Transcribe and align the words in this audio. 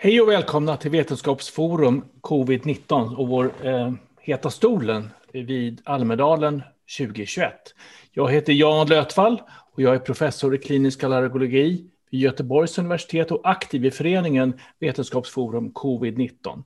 Hej 0.00 0.20
och 0.20 0.28
välkomna 0.28 0.76
till 0.76 0.90
Vetenskapsforum 0.90 2.04
Covid-19 2.20 3.16
och 3.16 3.28
vår 3.28 3.52
eh, 3.62 3.92
Heta 4.20 4.50
stolen 4.50 5.10
vid 5.32 5.80
Almedalen 5.84 6.62
2021. 6.98 7.52
Jag 8.12 8.32
heter 8.32 8.52
Jan 8.52 8.86
Lötvall 8.86 9.42
och 9.72 9.82
jag 9.82 9.94
är 9.94 9.98
professor 9.98 10.54
i 10.54 10.58
klinisk 10.58 11.04
allergologi 11.04 11.84
vid 12.10 12.20
Göteborgs 12.20 12.78
universitet 12.78 13.30
och 13.30 13.40
aktiv 13.44 13.84
i 13.84 13.90
föreningen 13.90 14.60
Vetenskapsforum 14.80 15.72
Covid-19. 15.72 16.62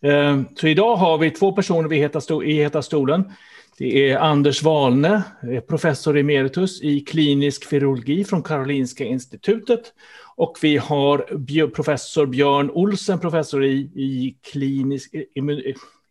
Eh, 0.00 0.42
så 0.56 0.66
idag 0.66 0.96
har 0.96 1.18
vi 1.18 1.30
två 1.30 1.52
personer 1.52 1.88
vid 1.88 1.98
Heta 1.98 2.44
i 2.44 2.52
Heta 2.52 2.82
stolen. 2.82 3.32
Det 3.78 4.10
är 4.10 4.18
Anders 4.18 4.62
Walne, 4.62 5.22
professor 5.68 6.18
emeritus 6.18 6.82
i 6.82 7.00
klinisk 7.00 7.72
virologi 7.72 8.24
från 8.24 8.42
Karolinska 8.42 9.04
institutet 9.04 9.92
och 10.36 10.58
vi 10.62 10.76
har 10.76 11.68
professor 11.68 12.26
Björn 12.26 12.70
Olsen, 12.70 13.20
professor 13.20 13.64
i, 13.64 13.76
i 13.78 14.36
klinisk 14.52 15.14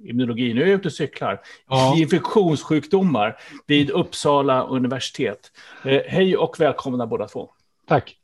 immunologi, 0.04 0.54
nu 0.54 0.62
är 0.62 0.68
jag 0.68 0.76
ute 0.76 0.88
och 0.88 0.94
cyklar, 0.94 1.42
ja. 1.70 1.96
infektionssjukdomar 1.98 3.38
vid 3.68 3.90
Uppsala 3.90 4.64
universitet. 4.64 5.52
Eh, 5.84 6.02
hej 6.08 6.38
och 6.38 6.60
välkomna 6.60 7.08
båda 7.08 7.28
två. 7.28 7.50
Tack. 7.88 8.18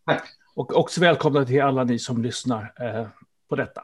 Och 0.56 0.78
också 0.78 1.02
välkomna 1.02 1.46
till 1.46 1.62
alla 1.62 1.84
ni 1.84 2.00
som 2.00 2.24
lyssnar 2.24 2.74
eh, 2.80 3.08
på 3.50 3.56
detta. 3.56 3.82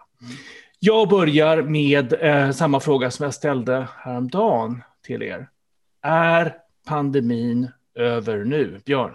Jag 0.80 1.09
börjar 1.09 1.61
med 1.61 2.13
eh, 2.13 2.52
samma 2.52 2.80
fråga 2.80 3.11
som 3.11 3.23
jag 3.23 3.33
ställde 3.33 3.88
häromdagen 3.97 4.81
till 5.07 5.23
er. 5.23 5.49
Är 6.03 6.53
pandemin 6.88 7.70
över 7.95 8.43
nu? 8.43 8.79
Björn? 8.85 9.13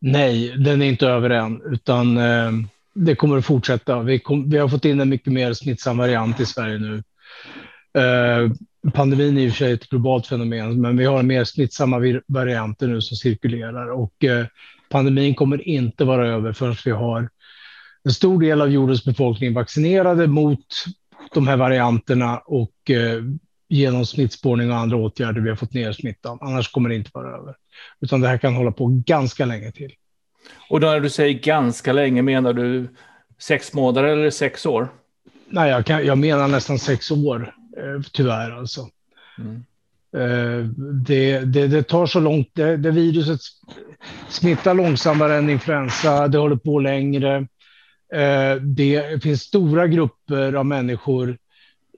Nej, 0.00 0.54
den 0.58 0.82
är 0.82 0.86
inte 0.86 1.06
över 1.06 1.30
än, 1.30 1.62
utan 1.72 2.16
eh, 2.16 2.52
det 2.94 3.14
kommer 3.14 3.38
att 3.38 3.44
fortsätta. 3.44 4.02
Vi, 4.02 4.18
kom, 4.18 4.50
vi, 4.50 4.58
har 4.58 4.68
fått 4.68 4.84
in 4.84 5.00
en 5.00 5.08
mycket 5.08 5.32
mer 5.32 5.52
smittsam 5.52 5.98
variant 5.98 6.40
i 6.40 6.46
Sverige 6.46 6.78
nu. 6.78 7.02
Eh, 8.02 8.50
pandemin 8.92 9.38
är 9.38 9.42
i 9.42 9.48
och 9.48 9.52
för 9.52 9.58
sig 9.58 9.72
ett 9.72 9.88
globalt 9.88 10.26
fenomen, 10.26 10.80
men 10.80 10.96
vi 10.96 11.04
har 11.04 11.22
mer 11.22 11.44
smittsamma 11.44 12.20
varianter 12.26 12.86
nu 12.86 13.00
som 13.00 13.16
cirkulerar 13.16 13.90
och 13.90 14.24
eh, 14.24 14.46
pandemin 14.88 15.34
kommer 15.34 15.68
inte 15.68 16.04
vara 16.04 16.28
över 16.28 16.52
förrän 16.52 16.76
vi 16.84 16.90
har 16.90 17.28
en 18.04 18.12
stor 18.12 18.40
del 18.40 18.60
av 18.60 18.70
jordens 18.70 19.04
befolkning 19.04 19.54
vaccinerade 19.54 20.26
mot 20.26 20.66
de 21.34 21.48
här 21.48 21.56
varianterna 21.56 22.38
och 22.38 22.90
eh, 22.90 23.22
genom 23.72 24.06
smittspårning 24.06 24.70
och 24.70 24.76
andra 24.76 24.96
åtgärder 24.96 25.40
vi 25.40 25.48
har 25.48 25.56
fått 25.56 25.74
ner 25.74 25.92
smittan. 25.92 26.38
Annars 26.40 26.72
kommer 26.72 26.88
det 26.88 26.94
inte 26.94 27.10
vara 27.14 27.36
över. 27.36 27.54
Utan 28.00 28.20
det 28.20 28.28
här 28.28 28.38
kan 28.38 28.54
hålla 28.54 28.72
på 28.72 29.02
ganska 29.06 29.44
länge 29.44 29.72
till. 29.72 29.92
Och 30.70 30.80
när 30.80 31.00
du 31.00 31.10
säger 31.10 31.38
ganska 31.38 31.92
länge, 31.92 32.22
menar 32.22 32.52
du 32.52 32.88
sex 33.38 33.74
månader 33.74 34.04
eller 34.08 34.30
sex 34.30 34.66
år? 34.66 34.88
Nej, 35.48 35.70
jag, 35.70 35.86
kan, 35.86 36.06
jag 36.06 36.18
menar 36.18 36.48
nästan 36.48 36.78
sex 36.78 37.10
år, 37.10 37.54
eh, 37.76 38.02
tyvärr 38.12 38.50
alltså. 38.50 38.88
Mm. 39.38 39.64
Eh, 40.16 40.64
det, 41.06 41.40
det, 41.40 41.66
det, 41.66 41.82
tar 41.82 42.06
så 42.06 42.20
långt, 42.20 42.48
det, 42.52 42.76
det 42.76 42.90
viruset 42.90 43.40
smittar 44.28 44.74
långsammare 44.74 45.36
än 45.36 45.50
influensa, 45.50 46.28
det 46.28 46.38
håller 46.38 46.56
på 46.56 46.78
längre. 46.78 47.36
Eh, 48.14 48.54
det 48.54 49.22
finns 49.22 49.42
stora 49.42 49.86
grupper 49.86 50.52
av 50.52 50.66
människor 50.66 51.38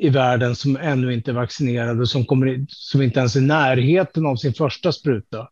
i 0.01 0.09
världen 0.09 0.57
som 0.57 0.77
ännu 0.77 1.15
inte 1.15 1.31
är 1.31 1.35
vaccinerade, 1.35 2.07
som, 2.07 2.25
kommer, 2.25 2.67
som 2.69 3.03
inte 3.03 3.19
ens 3.19 3.37
är 3.37 3.41
i 3.41 3.43
närheten 3.43 4.27
av 4.27 4.37
sin 4.37 4.55
första 4.55 4.93
spruta. 4.93 5.49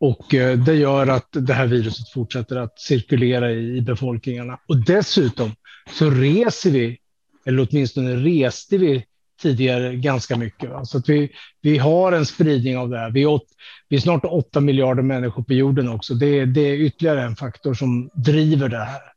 Och 0.00 0.34
eh, 0.34 0.58
det 0.58 0.74
gör 0.74 1.06
att 1.06 1.28
det 1.32 1.54
här 1.54 1.66
viruset 1.66 2.08
fortsätter 2.08 2.56
att 2.56 2.80
cirkulera 2.80 3.52
i, 3.52 3.80
befolkningarna. 3.80 4.58
Och 4.68 4.84
dessutom 4.84 5.52
så 5.98 6.10
reser 6.10 6.70
vi, 6.70 6.98
eller 7.46 7.68
åtminstone 7.70 8.16
reste 8.16 8.78
vi 8.78 9.04
tidigare 9.42 9.96
ganska 9.96 10.36
mycket. 10.36 10.70
Så 10.84 10.98
att 10.98 11.08
vi, 11.08 11.30
vi 11.62 11.78
har 11.78 12.12
en 12.12 12.26
spridning 12.26 12.78
av 12.78 12.88
det 12.88 12.98
här. 12.98 13.10
Vi 13.10 13.22
är, 13.22 13.26
åt, 13.26 13.46
vi 13.88 13.96
är 13.96 14.00
snart 14.00 14.24
8 14.24 14.60
miljarder 14.60 15.02
människor 15.02 15.42
på 15.42 15.52
jorden 15.52 15.88
också. 15.88 16.14
Det, 16.14 16.44
det 16.44 16.60
är 16.60 16.74
ytterligare 16.74 17.22
en 17.22 17.36
faktor 17.36 17.74
som 17.74 18.10
driver 18.14 18.68
det 18.68 18.84
här. 18.84 19.13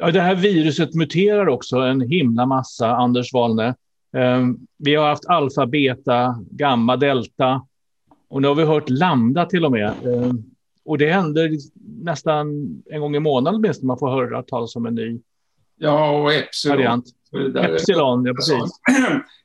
Ja, 0.00 0.10
det 0.10 0.20
här 0.20 0.34
viruset 0.34 0.94
muterar 0.94 1.48
också 1.48 1.76
en 1.76 2.00
himla 2.00 2.46
massa, 2.46 2.96
Anders 2.96 3.32
Wahlne. 3.32 3.74
Ehm, 4.16 4.58
vi 4.78 4.94
har 4.94 5.08
haft 5.08 5.26
alfa, 5.26 5.66
beta, 5.66 6.36
gamma, 6.50 6.96
delta 6.96 7.66
och 8.28 8.42
nu 8.42 8.48
har 8.48 8.54
vi 8.54 8.64
hört 8.64 8.88
lambda 8.88 9.46
till 9.46 9.64
och 9.64 9.72
med. 9.72 9.92
Ehm, 10.04 10.42
och 10.84 10.98
det 10.98 11.12
händer 11.12 11.50
nästan 12.04 12.46
en 12.90 13.00
gång 13.00 13.16
i 13.16 13.20
månaden 13.20 13.60
åtminstone 13.60 13.86
man 13.86 13.98
får 13.98 14.10
höra 14.10 14.42
talas 14.42 14.76
om 14.76 14.86
en 14.86 14.94
ny 14.94 15.20
ja, 15.78 16.10
och 16.10 16.32
epsilon. 16.32 16.76
variant. 16.76 17.04
Epsilon, 17.56 18.24
ja 18.26 18.34
precis. 18.34 18.70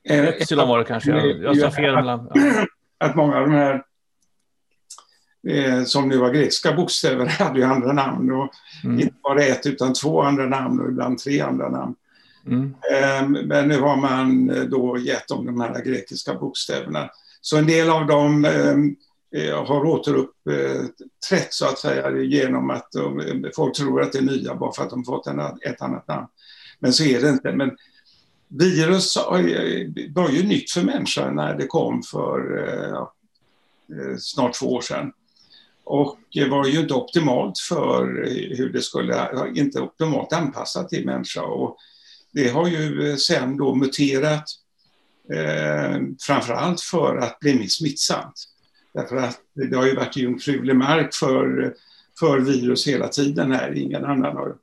Epsilon 0.04 0.68
var 0.68 0.78
det 0.78 0.84
kanske, 0.84 1.10
jag, 1.26 1.58
sa 1.58 1.70
fel. 1.70 1.94
Ja. 1.94 2.28
Att 2.98 3.16
många 3.16 3.36
av 3.36 3.42
de 3.42 3.52
här 3.52 3.82
eh, 5.48 5.84
som 5.84 6.08
nu 6.08 6.16
var 6.16 6.30
grekiska 6.30 6.72
bokstäver 6.72 7.26
hade 7.38 7.58
ju 7.58 7.64
andra 7.64 7.92
namn. 7.92 8.32
Och 8.32 8.50
mm. 8.84 9.00
Inte 9.00 9.14
bara 9.22 9.42
ett 9.42 9.66
utan 9.66 9.92
två 9.92 10.22
andra 10.22 10.46
namn 10.46 10.80
och 10.80 10.88
ibland 10.88 11.18
tre 11.18 11.40
andra 11.40 11.68
namn. 11.68 11.94
Mm. 12.46 12.74
Eh, 12.92 13.42
men 13.44 13.68
nu 13.68 13.80
har 13.80 13.96
man 13.96 14.50
eh, 14.50 14.62
då 14.62 14.98
gett 14.98 15.28
dem 15.28 15.46
de 15.46 15.60
här 15.60 15.84
grekiska 15.84 16.34
bokstäverna. 16.34 17.10
Så 17.40 17.56
en 17.56 17.66
del 17.66 17.90
av 17.90 18.06
dem 18.06 18.44
ehm, 18.44 18.96
eh, 19.36 19.64
har 19.64 19.84
återuppträtt 19.84 21.52
så 21.52 21.66
att 21.66 21.78
säga 21.78 22.10
genom 22.10 22.70
att 22.70 22.92
de, 22.92 23.50
folk 23.56 23.76
tror 23.76 24.02
att 24.02 24.12
det 24.12 24.18
är 24.18 24.22
nya 24.22 24.54
bara 24.54 24.72
för 24.72 24.82
att 24.82 24.90
de 24.90 25.04
fått 25.04 25.26
en, 25.26 25.40
ett 25.40 25.82
annat 25.82 26.08
namn. 26.08 26.26
Men 26.78 26.92
så 26.92 27.04
är 27.04 27.20
det 27.20 27.28
inte. 27.28 27.52
Men 27.52 27.70
virus 28.48 29.16
var 30.14 30.28
ju 30.30 30.42
nytt 30.42 30.70
för 30.70 30.82
människan 30.82 31.36
när 31.36 31.54
det 31.54 31.66
kom 31.66 32.02
för 32.02 32.40
ja, 32.92 33.12
snart 34.18 34.54
två 34.54 34.66
år 34.66 34.80
sedan 34.80 35.12
och 35.84 36.18
var 36.50 36.66
ju 36.66 36.80
inte 36.80 36.94
optimalt 36.94 37.58
för 37.58 38.06
hur 38.56 38.72
det 38.72 38.82
skulle, 38.82 39.28
inte 39.54 39.80
optimalt 39.80 40.32
anpassat 40.32 40.88
till 40.88 41.06
människa. 41.06 41.42
Och 41.42 41.76
det 42.32 42.48
har 42.48 42.68
ju 42.68 43.16
sen 43.16 43.56
då 43.56 43.74
muterat 43.74 44.44
eh, 45.32 46.00
framför 46.20 46.52
allt 46.52 46.80
för 46.80 47.16
att 47.16 47.40
bli 47.40 47.54
mer 47.54 47.66
smittsamt. 47.66 48.48
Därför 48.94 49.16
att 49.16 49.40
det 49.54 49.76
har 49.76 49.86
ju 49.86 49.94
varit 49.94 50.16
jungfrulig 50.16 50.76
mark 50.76 51.14
för, 51.14 51.74
för 52.20 52.38
virus 52.38 52.86
hela 52.86 53.08
tiden 53.08 53.52
här. 53.52 53.74
Ingen 53.78 54.04
annan 54.04 54.36
har, 54.36 54.54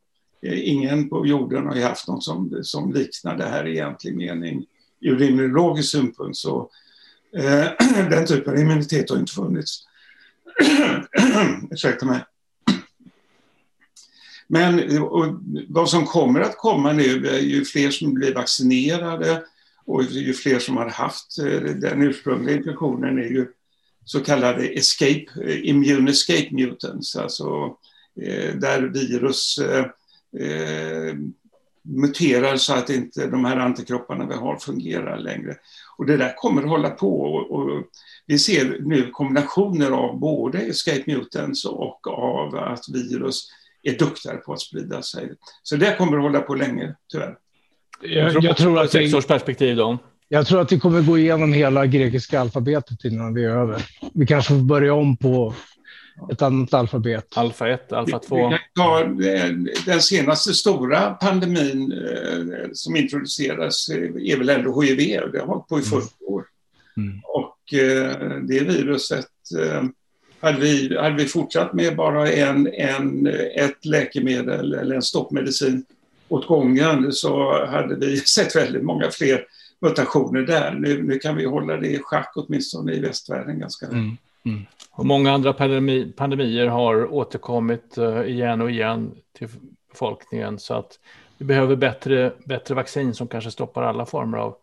ingen 0.44 1.10
på 1.10 1.28
jorden 1.28 1.68
har 1.68 1.76
ju 1.76 1.82
haft 1.82 2.08
något 2.08 2.24
som, 2.24 2.60
som 2.64 2.94
liknar 2.94 3.38
det 3.38 3.46
här 3.46 3.68
i 3.68 3.72
egentlig 3.72 4.16
mening. 4.16 4.66
Ur 5.02 5.22
immunologisk 5.22 5.92
synpunkt 5.92 6.38
så 6.38 6.70
eh, 7.38 7.66
den 8.10 8.26
typen 8.26 8.54
av 8.54 8.60
immunitet 8.60 9.10
har 9.10 9.18
inte 9.18 9.34
funnits. 9.34 9.89
Ursäkta 11.72 12.06
mig. 12.06 12.20
Men 14.48 14.82
vad 15.68 15.90
som 15.90 16.06
kommer 16.06 16.40
att 16.42 16.58
komma 16.58 16.94
nu 16.94 17.28
är 17.28 17.40
ju 17.40 17.66
fler 17.66 17.92
som 17.92 18.14
blir 18.14 18.34
vaccinerade 18.34 19.44
och 19.86 20.04
ju 20.04 20.34
fler 20.34 20.60
som 20.60 20.78
har 20.78 20.90
haft 20.90 21.40
eh, 21.40 21.62
den 21.62 22.02
ursprungliga 22.02 22.56
infektionen 22.56 23.18
är 23.18 23.30
ju 23.30 23.48
så 24.06 24.20
kallade 24.20 24.68
escape, 24.68 25.26
eh, 25.44 25.70
immune 25.70 26.12
escape 26.12 26.50
mutants, 26.52 27.16
alltså 27.16 27.78
eh, 28.22 28.56
där 28.56 28.82
virus 28.82 29.60
muterar 31.84 32.58
så 32.58 32.74
att 32.74 32.90
inte 32.90 33.28
de 33.28 33.46
här 33.46 33.58
antikropparna 33.58 34.28
vi 34.28 34.34
har 34.34 34.58
fungerar 34.58 35.18
längre. 35.18 35.56
Och 36.00 36.06
det 36.06 36.18
där 36.18 36.34
kommer 36.36 36.64
att 36.64 36.70
hålla 36.70 36.90
på 36.90 37.22
och 37.24 37.84
vi 38.26 38.40
ser 38.40 38.78
nu 38.80 39.10
kombinationer 39.12 39.92
av 39.92 40.20
både 40.20 40.58
escape 40.58 41.04
mutants 41.08 41.66
och 41.66 42.08
av 42.08 42.56
att 42.56 42.84
virus 42.94 43.50
är 43.84 43.98
duktigare 43.98 44.38
på 44.38 44.54
att 44.54 44.62
sprida 44.62 45.02
sig. 45.02 45.32
Så 45.64 45.76
det 45.76 45.96
kommer 45.98 46.18
att 46.18 46.24
hålla 46.24 46.42
på 46.42 46.56
länge, 46.56 46.96
tyvärr. 47.12 47.36
Jag, 48.02 48.32
tror, 48.32 48.46
jag 48.46 48.58
tror 48.58 48.80
att 48.80 48.92
sex 48.92 49.14
års 49.14 49.26
perspektiv 49.26 49.76
då. 49.76 49.98
Jag 50.28 50.48
tror 50.48 50.62
att 50.62 50.72
vi 50.72 50.80
kommer 50.80 51.02
gå 51.02 51.18
igenom 51.18 51.54
hela 51.54 51.86
grekiska 51.86 52.40
alfabetet 52.40 53.06
innan 53.06 53.34
vi 53.34 53.46
är 53.46 53.50
över. 53.50 53.86
Vi 54.14 54.26
kanske 54.26 54.54
får 54.54 54.62
börja 54.62 54.94
om 54.94 55.18
på 55.18 55.54
ett 56.32 56.42
annat 56.42 56.74
alfabet. 56.74 57.38
Alfa 57.38 57.70
1, 57.70 57.92
alfa 57.92 58.20
2. 58.20 58.54
Den 59.86 60.02
senaste 60.02 60.54
stora 60.54 61.10
pandemin 61.14 61.92
eh, 61.92 62.70
som 62.74 62.96
introducerades 62.96 63.90
är 63.90 64.38
väl 64.38 64.50
ändå 64.50 64.82
HIV. 64.82 65.32
Det 65.32 65.40
har 65.40 65.48
hållit 65.48 65.68
på 65.68 65.80
i 65.80 65.82
40 65.82 66.08
år. 66.28 66.46
Mm. 66.98 67.22
Och 67.24 67.74
eh, 67.74 68.40
det 68.42 68.60
viruset 68.60 69.26
eh, 69.60 69.84
hade 70.40 70.60
vi, 70.60 70.98
hade 70.98 71.16
vi 71.16 71.26
fortsatt 71.26 71.74
med 71.74 71.96
bara 71.96 72.32
en, 72.32 72.68
en, 72.74 73.28
ett 73.56 73.86
läkemedel 73.86 74.74
eller 74.74 74.96
en 74.96 75.02
stoppmedicin 75.02 75.86
åt 76.28 76.48
gången 76.48 77.12
så 77.14 77.66
hade 77.66 77.96
vi 77.96 78.18
sett 78.26 78.56
väldigt 78.56 78.84
många 78.84 79.12
fler 79.12 79.46
mutationer 79.82 80.42
där. 80.42 80.72
Nu, 80.72 81.04
nu 81.04 81.20
kan 81.20 81.36
vi 81.36 81.46
hålla 81.46 81.78
det 81.78 81.88
i 81.88 82.00
schack 82.00 82.32
åtminstone 82.36 82.94
i 82.94 83.00
västvärlden 83.00 83.60
ganska 83.60 83.86
mm. 83.86 84.18
Mm. 84.46 84.66
Och 84.92 85.06
många 85.06 85.32
andra 85.32 85.54
pandemi, 85.54 86.14
pandemier 86.18 86.68
har 86.68 87.14
återkommit 87.14 87.98
uh, 87.98 88.30
igen 88.30 88.62
och 88.62 88.72
igen 88.72 89.12
till 89.38 89.48
befolkningen. 89.90 90.60
Så 90.60 90.74
att 90.74 91.00
vi 91.38 91.46
behöver 91.46 91.76
bättre, 91.76 92.34
bättre 92.46 92.76
vaccin 92.76 93.14
som 93.14 93.28
kanske 93.28 93.52
stoppar 93.52 93.84
alla 93.84 94.06
former 94.06 94.38
av 94.38 94.56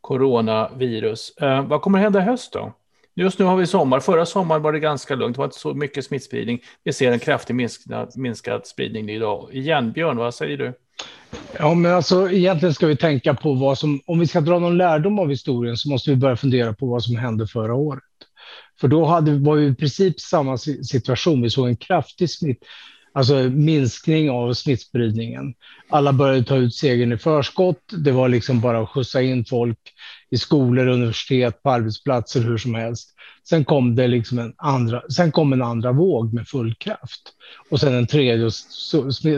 coronavirus. 0.00 1.36
Eh, 1.36 1.66
vad 1.66 1.80
kommer 1.82 1.98
hända 1.98 2.18
i 2.18 2.22
höst 2.22 2.52
då? 2.52 2.72
Just 3.14 3.38
nu 3.38 3.44
har 3.44 3.56
vi 3.56 3.66
sommar. 3.66 4.00
Förra 4.00 4.26
sommaren 4.26 4.62
var 4.62 4.72
det 4.72 4.80
ganska 4.80 5.14
lugnt. 5.14 5.36
Det 5.36 5.38
var 5.38 5.44
inte 5.44 5.58
så 5.58 5.74
mycket 5.74 6.04
smittspridning. 6.04 6.60
Vi 6.84 6.92
ser 6.92 7.12
en 7.12 7.18
kraftig 7.18 7.54
minskad, 7.54 8.12
minskad 8.16 8.66
spridning 8.66 9.10
idag. 9.10 9.48
Igen, 9.52 9.92
Björn, 9.92 10.16
vad 10.16 10.34
säger 10.34 10.56
du? 10.56 10.72
Ja, 11.58 11.74
men 11.74 11.94
alltså 11.94 12.30
egentligen 12.30 12.74
ska 12.74 12.86
vi 12.86 12.96
tänka 12.96 13.34
på 13.34 13.54
vad 13.54 13.78
som, 13.78 14.00
om 14.06 14.18
vi 14.18 14.26
ska 14.26 14.40
dra 14.40 14.58
någon 14.58 14.76
lärdom 14.76 15.18
av 15.18 15.30
historien 15.30 15.76
så 15.76 15.88
måste 15.88 16.10
vi 16.10 16.16
börja 16.16 16.36
fundera 16.36 16.72
på 16.72 16.86
vad 16.86 17.02
som 17.02 17.16
hände 17.16 17.46
förra 17.46 17.74
året. 17.74 18.02
För 18.80 18.88
då 18.88 19.04
hade, 19.04 19.38
var 19.38 19.56
vi 19.56 19.66
i 19.66 19.74
princip 19.74 20.20
samma 20.20 20.58
situation. 20.58 21.42
Vi 21.42 21.50
såg 21.50 21.68
en 21.68 21.76
kraftig 21.76 22.30
smitt, 22.30 22.58
alltså 23.12 23.34
minskning 23.34 24.30
av 24.30 24.54
smittspridningen. 24.54 25.54
Alla 25.88 26.12
började 26.12 26.44
ta 26.44 26.56
ut 26.56 26.74
segern 26.74 27.12
i 27.12 27.18
förskott. 27.18 27.80
Det 28.04 28.12
var 28.12 28.28
liksom 28.28 28.60
bara 28.60 28.80
att 28.80 28.88
skjutsa 28.88 29.22
in 29.22 29.44
folk 29.44 29.78
i 30.30 30.38
skolor, 30.38 30.86
universitet, 30.86 31.62
på 31.62 31.70
arbetsplatser, 31.70 32.40
hur 32.40 32.58
som 32.58 32.74
helst. 32.74 33.12
Sen 33.48 33.64
kom 33.64 33.96
det 33.96 34.08
liksom 34.08 34.38
en 34.38 34.54
andra, 34.56 35.02
sen 35.10 35.32
kom 35.32 35.52
en 35.52 35.62
andra 35.62 35.92
våg 35.92 36.34
med 36.34 36.48
full 36.48 36.74
kraft 36.74 37.22
och 37.70 37.80
sen 37.80 37.94
en 37.94 38.06
tredje 38.06 38.44
och 38.44 38.54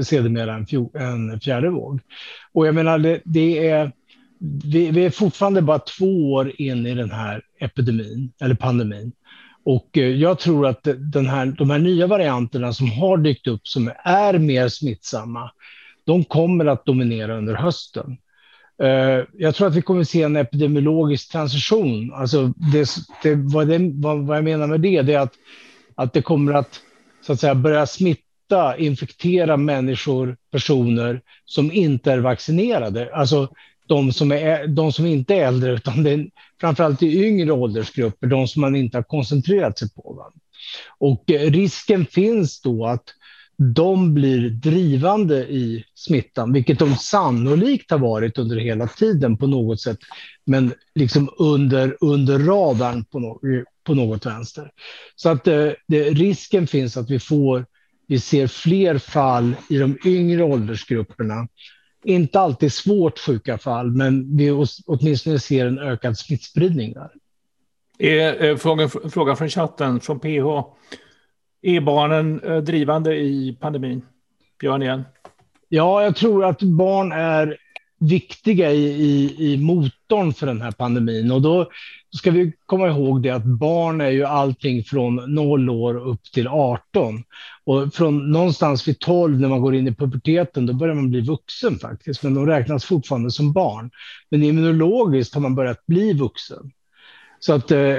sedermera 0.06 0.55
en, 0.55 0.67
en 1.02 1.40
fjärde 1.40 1.70
våg. 1.70 2.00
Och 2.52 2.67
jag 2.67 2.75
menar, 2.75 2.99
det, 2.99 3.20
det 3.25 3.69
är, 3.69 3.93
vi, 4.64 4.90
vi, 4.90 5.05
är 5.05 5.11
fortfarande 5.11 5.62
bara 5.62 5.79
två 5.79 6.32
år 6.32 6.52
in 6.61 6.87
i 6.87 6.94
den 6.94 7.11
här 7.11 7.43
epidemin 7.61 8.32
eller 8.40 8.55
pandemin. 8.55 9.12
Och 9.64 9.99
eh, 9.99 10.08
jag 10.08 10.38
tror 10.38 10.66
att 10.66 10.88
den 10.99 11.26
här, 11.26 11.46
de 11.46 11.70
här 11.70 11.78
nya 11.78 12.06
varianterna 12.06 12.72
som 12.72 12.90
har 12.90 13.16
dykt 13.16 13.46
upp 13.46 13.69
som 13.69 13.90
är 14.05 14.38
mer 14.38 14.69
smittsamma, 14.69 15.50
de 16.05 16.25
kommer 16.25 16.66
att 16.66 16.84
dominera 16.84 17.38
under 17.38 17.55
hösten. 17.55 18.16
Eh, 18.82 19.25
jag 19.38 19.55
tror 19.55 19.69
att 19.69 19.75
vi 19.75 19.82
kommer 19.82 20.00
att 20.00 20.08
se 20.08 20.22
en 20.22 20.37
epidemiologisk 20.37 21.32
transition. 21.32 22.12
Alltså 22.12 22.52
det, 22.72 22.88
det, 23.22 23.34
vad, 23.34 23.69
det, 23.69 23.78
vad 24.26 24.37
jag 24.37 24.44
menar 24.44 24.66
med 24.66 24.81
det, 24.81 25.02
det 25.02 25.14
är 25.14 25.19
att, 25.19 25.34
att 25.94 26.12
det 26.12 26.22
kommer 26.22 26.52
att, 26.52 26.81
så 27.20 27.32
att 27.32 27.40
säga, 27.40 27.54
börja 27.54 27.87
smitta, 27.87 28.76
infektera 28.78 29.56
människor, 29.56 30.37
personer 30.52 31.20
som 31.44 31.72
inte 31.72 32.12
är 32.12 32.19
vaccinerade. 32.19 33.14
Alltså 33.14 33.49
de 33.88 34.12
som, 34.12 34.32
är, 34.32 34.67
de 34.67 34.93
som 34.93 35.06
inte 35.06 35.35
är 35.35 35.46
äldre, 35.46 35.73
utan 35.73 36.02
det 36.02 36.11
är 36.11 36.31
framförallt 36.61 37.02
i 37.02 37.25
yngre 37.26 37.52
åldersgrupper, 37.52 38.26
de 38.26 38.49
som 38.49 38.61
man 38.61 38.76
inte 38.76 38.99
har 38.99 39.02
koncentrerat 39.02 39.79
sig 39.79 39.90
på. 39.90 40.12
Va? 40.12 40.32
Och 40.99 41.31
eh, 41.31 41.50
risken 41.50 42.06
finns 42.06 42.61
då 42.61 42.87
att 42.87 43.05
de 43.58 44.14
blir 44.14 44.50
drivande 44.50 45.37
i 45.37 45.85
smittan, 45.94 46.52
vilket 46.52 46.79
de 46.79 46.96
sannolikt 46.96 47.90
har 47.90 47.99
varit 47.99 48.38
under 48.38 48.56
hela 48.56 48.87
tiden 48.87 49.37
på 49.37 49.46
något 49.46 49.81
sätt, 49.81 49.99
men 50.46 50.75
liksom 50.94 51.31
under, 51.38 51.96
under 52.00 52.38
radarn 52.38 53.05
på, 53.05 53.19
no 53.19 53.40
på 53.85 53.94
något 53.94 54.26
vänster. 54.26 54.70
Så 55.17 55.29
att 55.29 55.44
det, 55.44 55.76
det, 55.88 56.11
risken 56.11 56.67
finns 56.67 56.96
att 56.96 57.11
vi 57.11 57.19
får, 57.19 57.67
vi 58.06 58.20
ser 58.20 58.46
fler 58.46 58.99
fall 58.99 59.55
i 59.70 59.79
de 59.79 59.99
yngre 60.05 60.43
åldersgrupperna. 60.43 61.49
Inte 62.05 62.41
alltid 62.41 62.73
svårt 62.73 63.19
sjuka 63.19 63.59
fall, 63.59 63.91
men 63.91 64.37
vi 64.37 64.67
åtminstone 64.87 65.39
ser 65.39 65.67
en 65.67 65.79
ökad 65.79 66.19
smittspridning 66.19 66.93
där. 66.93 67.11
Är, 67.99 68.56
frågan, 68.56 68.91
frågan 68.91 69.37
från 69.37 69.49
chatten, 69.49 70.00
från 70.00 70.21
PH. 70.21 70.65
Är 71.62 71.81
barnen 71.81 72.41
eh, 72.41 72.56
drivande 72.56 73.17
i 73.17 73.59
pandemin? 73.61 74.03
Björn 74.61 74.83
igen. 74.83 75.05
Ja, 75.69 76.03
jag 76.03 76.17
tror 76.17 76.45
att 76.45 76.62
barn 76.62 77.12
är 77.12 77.56
viktiga 77.99 78.73
i, 78.73 78.85
i, 78.85 79.35
i 79.53 79.56
motorn 80.08 80.34
för 80.34 80.46
den 80.46 80.62
här 80.62 80.70
pandemin. 80.70 81.31
Och 81.31 81.43
då 81.43 81.70
ska 82.16 82.31
vi 82.31 82.52
komma 82.66 82.88
ihåg 82.88 83.22
det 83.22 83.31
att 83.31 83.44
barn 83.44 84.00
är 84.00 84.10
ju 84.10 84.25
allting 84.25 84.84
från 84.84 85.34
0 85.34 85.70
år 85.70 86.08
upp 86.08 86.22
till 86.34 86.49
18. 86.49 87.25
Och 87.64 87.94
från 87.94 88.32
någonstans 88.32 88.88
vid 88.88 88.99
12 88.99 89.40
när 89.40 89.49
man 89.49 89.60
går 89.60 89.75
in 89.75 89.88
i 89.88 89.94
puberteten, 89.94 90.66
då 90.66 90.72
börjar 90.72 90.94
man 90.94 91.10
bli 91.10 91.20
vuxen 91.20 91.78
faktiskt. 91.78 92.22
Men 92.22 92.34
de 92.34 92.46
räknas 92.46 92.84
fortfarande 92.84 93.31
som 93.31 93.52
barn. 93.52 93.90
Men 94.31 94.43
immunologiskt 94.43 95.34
har 95.34 95.40
man 95.40 95.55
börjat 95.55 95.87
bli 95.87 96.12
vuxen. 96.12 96.72
Så 97.40 97.52
att 97.52 97.70
eh, 97.70 97.96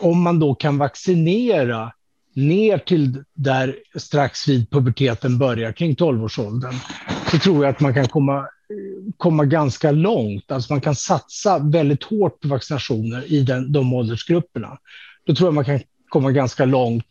om 0.00 0.22
man 0.22 0.40
då 0.40 0.54
kan 0.54 0.78
vaccinera 0.78 1.92
ner 2.34 2.78
till 2.78 3.24
där 3.34 3.76
strax 3.96 4.48
vid 4.48 4.70
puberteten 4.70 5.38
börjar, 5.38 5.72
kring 5.72 5.94
12-årsåldern, 5.94 6.74
så 7.30 7.38
tror 7.38 7.64
jag 7.64 7.74
att 7.74 7.80
man 7.80 7.94
kan 7.94 8.08
komma, 8.08 8.46
komma 9.16 9.44
ganska 9.44 9.90
långt. 9.90 10.50
Alltså 10.50 10.72
man 10.72 10.80
kan 10.80 10.94
satsa 10.94 11.58
väldigt 11.58 12.04
hårt 12.04 12.40
på 12.40 12.48
vaccinationer 12.48 13.32
i 13.32 13.42
den, 13.42 13.72
de 13.72 13.92
åldersgrupperna. 13.92 14.78
Då 15.26 15.34
tror 15.34 15.46
jag 15.46 15.54
man 15.54 15.64
kan 15.64 15.80
komma 16.08 16.30
ganska 16.30 16.64
långt 16.64 17.06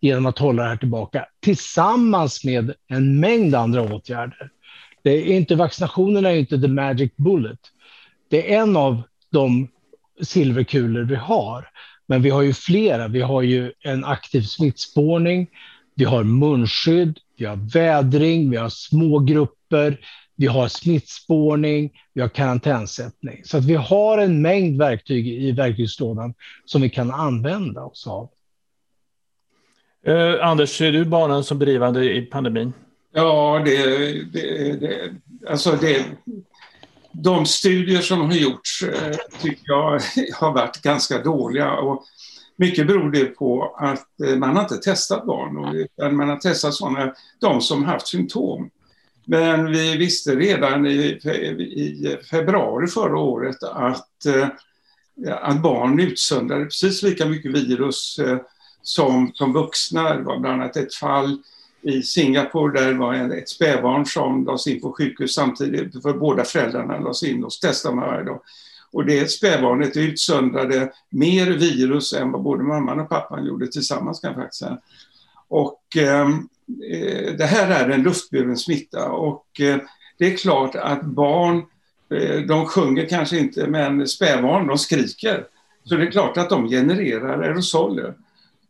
genom 0.00 0.26
att 0.26 0.38
hålla 0.38 0.62
det 0.62 0.68
här 0.68 0.76
tillbaka 0.76 1.26
tillsammans 1.40 2.44
med 2.44 2.74
en 2.88 3.20
mängd 3.20 3.54
andra 3.54 3.82
åtgärder. 3.82 4.50
Det 5.02 5.10
är 5.10 5.36
inte, 5.36 5.54
vaccinationerna 5.54 6.30
är 6.30 6.36
inte 6.36 6.60
the 6.60 6.68
magic 6.68 7.12
bullet. 7.16 7.60
Det 8.30 8.54
är 8.54 8.62
en 8.62 8.76
av 8.76 9.02
de 9.32 9.68
silverkulor 10.22 11.02
vi 11.02 11.16
har. 11.16 11.68
Men 12.06 12.22
vi 12.22 12.30
har 12.30 12.42
ju 12.42 12.52
flera. 12.52 13.08
Vi 13.08 13.20
har 13.20 13.42
ju 13.42 13.72
en 13.80 14.04
aktiv 14.04 14.42
smittspårning, 14.42 15.46
vi 15.94 16.04
har 16.04 16.24
munskydd, 16.24 17.18
vi 17.36 17.44
har 17.44 17.56
vädring, 17.56 18.50
vi 18.50 18.56
har 18.56 18.68
små 18.68 19.18
grupper, 19.18 19.98
vi 20.36 20.46
har 20.46 20.68
smittspårning, 20.68 21.92
vi 22.12 22.20
har 22.20 22.28
karantänsättning. 22.28 23.44
Så 23.44 23.58
att 23.58 23.64
vi 23.64 23.74
har 23.74 24.18
en 24.18 24.42
mängd 24.42 24.78
verktyg 24.78 25.28
i 25.28 25.52
verktygslådan 25.52 26.34
som 26.64 26.82
vi 26.82 26.90
kan 26.90 27.10
använda 27.10 27.84
oss 27.84 28.06
av. 28.06 28.28
Eh, 30.06 30.46
Anders, 30.46 30.80
är 30.80 30.92
du 30.92 31.04
barnen 31.04 31.44
som 31.44 31.58
drivande 31.58 32.14
i 32.14 32.22
pandemin? 32.22 32.72
Ja, 33.12 33.62
det, 33.64 33.84
det, 34.32 34.72
det, 34.80 35.14
alltså 35.48 35.78
det, 35.80 36.04
de 37.12 37.46
studier 37.46 38.00
som 38.00 38.20
har 38.20 38.36
gjorts 38.36 38.82
eh, 38.82 39.16
tycker 39.42 39.64
jag 39.64 40.00
har 40.34 40.52
varit 40.52 40.82
ganska 40.82 41.22
dåliga. 41.22 41.72
Och 41.72 42.04
mycket 42.56 42.86
beror 42.86 43.10
det 43.10 43.24
på 43.24 43.76
att 43.78 44.20
eh, 44.20 44.36
man 44.36 44.56
har 44.56 44.62
inte 44.62 44.76
testat 44.76 45.26
barn, 45.26 45.76
utan 45.76 46.16
man 46.16 46.28
har 46.28 46.36
testat 46.36 46.74
sådana, 46.74 47.14
de 47.40 47.60
som 47.60 47.84
haft 47.84 48.06
symptom. 48.06 48.70
Men 49.28 49.72
vi 49.72 49.96
visste 49.96 50.36
redan 50.36 50.86
i, 50.86 50.90
i 50.90 52.16
februari 52.30 52.86
förra 52.86 53.18
året 53.18 53.62
att, 53.62 54.26
eh, 54.26 54.48
att 55.40 55.62
barn 55.62 56.00
utsöndrade 56.00 56.64
precis 56.64 57.02
lika 57.02 57.26
mycket 57.26 57.52
virus 57.52 58.18
eh, 58.18 58.38
som, 58.82 59.30
som 59.34 59.52
vuxna. 59.52 60.14
Det 60.14 60.22
var 60.22 60.38
bland 60.38 60.60
annat 60.60 60.76
ett 60.76 60.94
fall 60.94 61.38
i 61.82 62.02
Singapore 62.02 62.80
där 62.80 62.92
det 62.92 62.98
var 62.98 63.14
ett 63.14 63.48
spädbarn 63.48 64.06
som 64.06 64.44
lades 64.44 64.66
in 64.66 64.80
på 64.80 64.92
sjukhus 64.92 65.34
samtidigt, 65.34 66.02
för 66.02 66.12
båda 66.12 66.44
föräldrarna 66.44 66.98
lades 66.98 67.22
in 67.22 67.44
och 67.44 67.50
testade 67.50 67.96
man 67.96 68.06
varje 68.06 68.24
dag. 68.24 68.40
Och 68.92 69.06
det 69.06 69.30
spädbarnet 69.30 69.96
utsöndrade 69.96 70.92
mer 71.10 71.46
virus 71.46 72.12
än 72.12 72.32
vad 72.32 72.42
både 72.42 72.62
mamman 72.62 73.00
och 73.00 73.08
pappan 73.08 73.46
gjorde 73.46 73.66
tillsammans 73.66 74.20
kan 74.20 74.32
jag 74.32 74.40
faktiskt 74.40 74.60
säga. 74.60 74.78
Och 75.48 75.96
eh, 75.96 76.28
Eh, 76.68 77.32
det 77.34 77.44
här 77.44 77.70
är 77.70 77.90
en 77.90 78.02
luftburen 78.02 78.56
smitta 78.56 79.08
och 79.08 79.60
eh, 79.60 79.76
det 80.18 80.32
är 80.32 80.36
klart 80.36 80.74
att 80.74 81.02
barn, 81.02 81.62
eh, 82.14 82.40
de 82.40 82.66
sjunger 82.66 83.06
kanske 83.06 83.38
inte, 83.38 83.66
men 83.66 84.08
spädbarn, 84.08 84.66
de 84.66 84.78
skriker. 84.78 85.46
Så 85.84 85.96
det 85.96 86.06
är 86.06 86.10
klart 86.10 86.36
att 86.36 86.50
de 86.50 86.68
genererar 86.68 87.42
aerosoler 87.42 88.14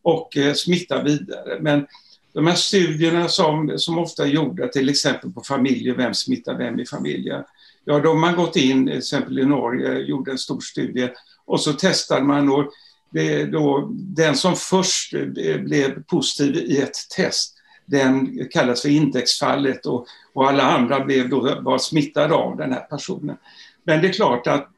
och 0.02 0.36
smittar 0.54 1.04
vidare. 1.04 1.58
Men 1.60 1.86
de 2.32 2.46
här 2.46 2.54
studierna 2.54 3.28
som, 3.28 3.78
som 3.78 3.98
ofta 3.98 4.22
är 4.24 4.28
gjorda, 4.28 4.68
till 4.68 4.88
exempel 4.88 5.30
på 5.30 5.40
familjer, 5.40 5.94
vem 5.94 6.14
smittar 6.14 6.58
vem 6.58 6.80
i 6.80 6.86
familjen. 6.86 7.44
Ja, 7.84 7.98
då 7.98 8.08
har 8.08 8.16
man 8.16 8.36
gått 8.36 8.56
in, 8.56 8.86
till 8.86 8.98
exempel 8.98 9.38
i 9.38 9.44
Norge, 9.44 9.98
gjorde 9.98 10.30
en 10.30 10.38
stor 10.38 10.60
studie 10.60 11.08
och 11.44 11.60
så 11.60 11.72
testade 11.72 12.22
man 12.22 12.48
och 12.48 12.72
det, 13.10 13.44
då, 13.44 13.88
den 13.92 14.36
som 14.36 14.56
först 14.56 15.14
blev 15.60 16.02
positiv 16.02 16.56
i 16.56 16.80
ett 16.80 16.96
test, 17.16 17.55
den 17.86 18.38
kallas 18.52 18.82
för 18.82 18.88
indexfallet 18.88 19.86
och, 19.86 20.06
och 20.32 20.48
alla 20.48 20.62
andra 20.62 21.04
blev 21.04 21.28
då, 21.28 21.60
var 21.60 21.78
smittade 21.78 22.34
av 22.34 22.56
den 22.56 22.72
här 22.72 22.80
personen. 22.80 23.36
Men 23.84 24.02
det 24.02 24.08
är 24.08 24.12
klart 24.12 24.46
att 24.46 24.68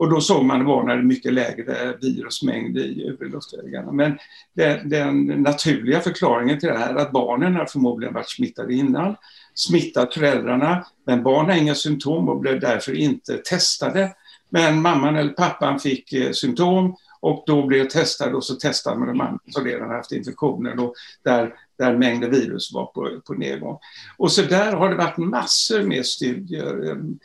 och 0.00 0.10
då 0.10 0.20
såg 0.20 0.44
man 0.44 0.60
att 0.60 0.66
barn 0.66 0.88
hade 0.88 1.02
mycket 1.02 1.32
lägre 1.32 1.96
virusmängd 2.00 2.78
i 2.78 3.06
övre 3.08 3.28
luftvägarna. 3.28 3.92
Men 3.92 4.18
den, 4.54 4.88
den, 4.88 5.26
naturliga 5.26 6.00
förklaringen 6.00 6.60
till 6.60 6.68
det 6.68 6.78
här 6.78 6.94
är 6.94 6.98
att 6.98 7.12
barnen 7.12 7.54
har 7.54 7.66
förmodligen 7.66 8.14
varit 8.14 8.30
smittade 8.30 8.74
innan, 8.74 9.16
smittat 9.54 10.14
föräldrarna, 10.14 10.86
men 11.06 11.22
barn 11.22 11.46
har 11.46 11.56
inga 11.56 11.74
symptom 11.74 12.28
och 12.28 12.40
blev 12.40 12.60
därför 12.60 12.96
inte 12.96 13.36
testade. 13.36 14.14
Men 14.48 14.82
mamman 14.82 15.16
eller 15.16 15.32
pappan 15.32 15.78
fick 15.78 16.12
eh, 16.12 16.32
symptom 16.32 16.96
och 17.20 17.44
då 17.46 17.66
blev 17.66 17.88
testade 17.88 18.34
och 18.34 18.44
så 18.44 18.54
testade 18.54 18.98
man 18.98 19.08
de 19.08 19.20
andra 19.20 19.38
som 19.50 19.64
redan 19.64 19.90
haft 19.90 20.12
infektionen 20.12 20.78
och 20.78 20.94
där, 21.22 21.54
där 21.80 21.96
mängden 21.96 22.30
virus 22.30 22.72
var 22.72 22.86
på, 22.86 23.20
på 23.26 23.34
nedgång. 23.34 23.78
Och 24.16 24.32
så 24.32 24.42
där 24.42 24.72
har 24.72 24.90
det 24.90 24.96
varit 24.96 25.16
massor 25.16 25.82
med 25.82 26.06
studier. 26.06 26.90
En, 26.90 27.18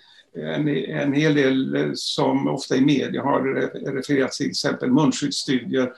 en 0.88 1.14
hel 1.14 1.36
del 1.36 1.76
eh, 1.76 1.92
som 1.94 2.48
ofta 2.48 2.76
i 2.76 2.82
media 2.82 3.24
har 3.24 3.42
refererats 3.94 4.38
till 4.38 4.50
exempel 4.50 4.92
munskyddsstudier 4.92 5.92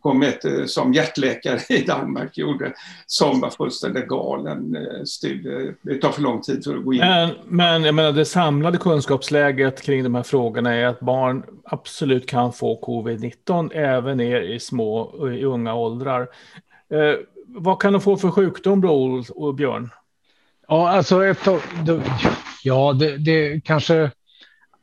kom 0.00 0.22
ett 0.22 0.44
eh, 0.44 0.64
som 0.64 0.92
hjärtläkare 0.94 1.60
i 1.68 1.84
Danmark 1.84 2.38
gjorde, 2.38 2.72
som 3.06 3.40
var 3.40 3.50
fullständigt 3.50 4.06
galen 4.08 4.76
eh, 4.76 5.04
studie. 5.04 5.72
Det 5.82 5.94
tar 5.94 6.12
för 6.12 6.22
lång 6.22 6.42
tid 6.42 6.64
för 6.64 6.76
att 6.76 6.84
gå 6.84 6.92
in. 6.94 7.00
Men, 7.00 7.30
men 7.48 7.84
jag 7.84 7.94
menar, 7.94 8.12
det 8.12 8.24
samlade 8.24 8.78
kunskapsläget 8.78 9.82
kring 9.82 10.02
de 10.02 10.14
här 10.14 10.22
frågorna 10.22 10.74
är 10.74 10.86
att 10.86 11.00
barn 11.00 11.42
absolut 11.64 12.26
kan 12.26 12.52
få 12.52 12.80
covid-19 12.80 13.72
även 13.74 14.16
ner 14.16 14.40
i 14.40 14.60
små, 14.60 15.28
i 15.32 15.44
unga 15.44 15.74
åldrar. 15.74 16.28
Vad 17.54 17.80
kan 17.82 17.92
de 17.92 18.02
få 18.02 18.16
för 18.16 18.30
sjukdom 18.30 18.80
då, 18.80 19.22
och 19.30 19.54
Björn? 19.54 19.90
Ja, 20.68 20.90
alltså 20.90 21.24
ett, 21.24 21.48
ja, 22.62 22.92
det, 22.92 23.16
det 23.16 23.60
kanske 23.64 24.10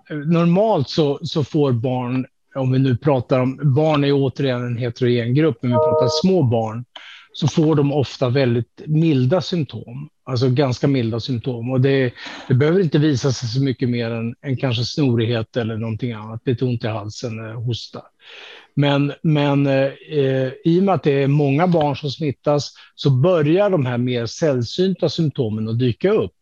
normalt 0.10 0.90
så, 0.90 1.20
så 1.22 1.44
får 1.44 1.72
barn 1.72 2.26
om 2.56 2.72
vi 2.72 2.80
nu 2.80 2.98
pratar 2.98 3.40
om, 3.40 3.60
barn 3.76 4.04
är 4.04 4.12
återigen 4.14 4.66
en 4.66 4.78
heterogen 4.78 5.34
grupp, 5.34 5.58
men 5.62 5.72
vi 5.72 5.78
pratar 5.78 6.08
små 6.08 6.44
barn, 6.44 6.86
så 7.40 7.48
får 7.48 7.76
de 7.76 7.94
ofta 7.94 8.30
väldigt 8.30 8.82
milda 8.86 9.42
symptom. 9.42 10.10
Alltså 10.24 10.50
ganska 10.50 10.88
milda 10.88 11.20
symptom. 11.20 11.72
Och 11.72 11.82
det, 11.82 12.14
det 12.48 12.54
behöver 12.54 12.82
inte 12.82 13.00
visa 13.00 13.32
sig 13.32 13.50
så 13.50 13.62
mycket 13.62 13.90
mer 13.90 14.12
än, 14.12 14.36
än 14.42 14.58
kanske 14.58 14.84
snorighet 14.84 15.58
eller 15.58 15.78
någonting 15.78 16.12
annat, 16.12 16.42
lite 16.46 16.66
ont 16.66 16.84
i 16.84 16.88
halsen, 16.88 17.50
eh, 17.50 17.62
hosta. 17.62 18.02
Men, 18.74 19.14
men 19.22 19.68
eh, 19.68 19.92
eh, 20.12 20.52
i 20.64 20.80
och 20.80 20.84
med 20.84 20.96
att 20.96 21.04
det 21.04 21.24
är 21.24 21.28
många 21.28 21.68
barn 21.68 21.96
som 21.96 22.12
smittas 22.12 22.74
så 22.96 23.10
börjar 23.10 23.70
de 23.70 23.86
här 23.86 23.98
mer 23.98 24.26
sällsynta 24.26 25.10
symptomen 25.10 25.70
att 25.70 25.80
dyka 25.80 26.12
upp. 26.12 26.34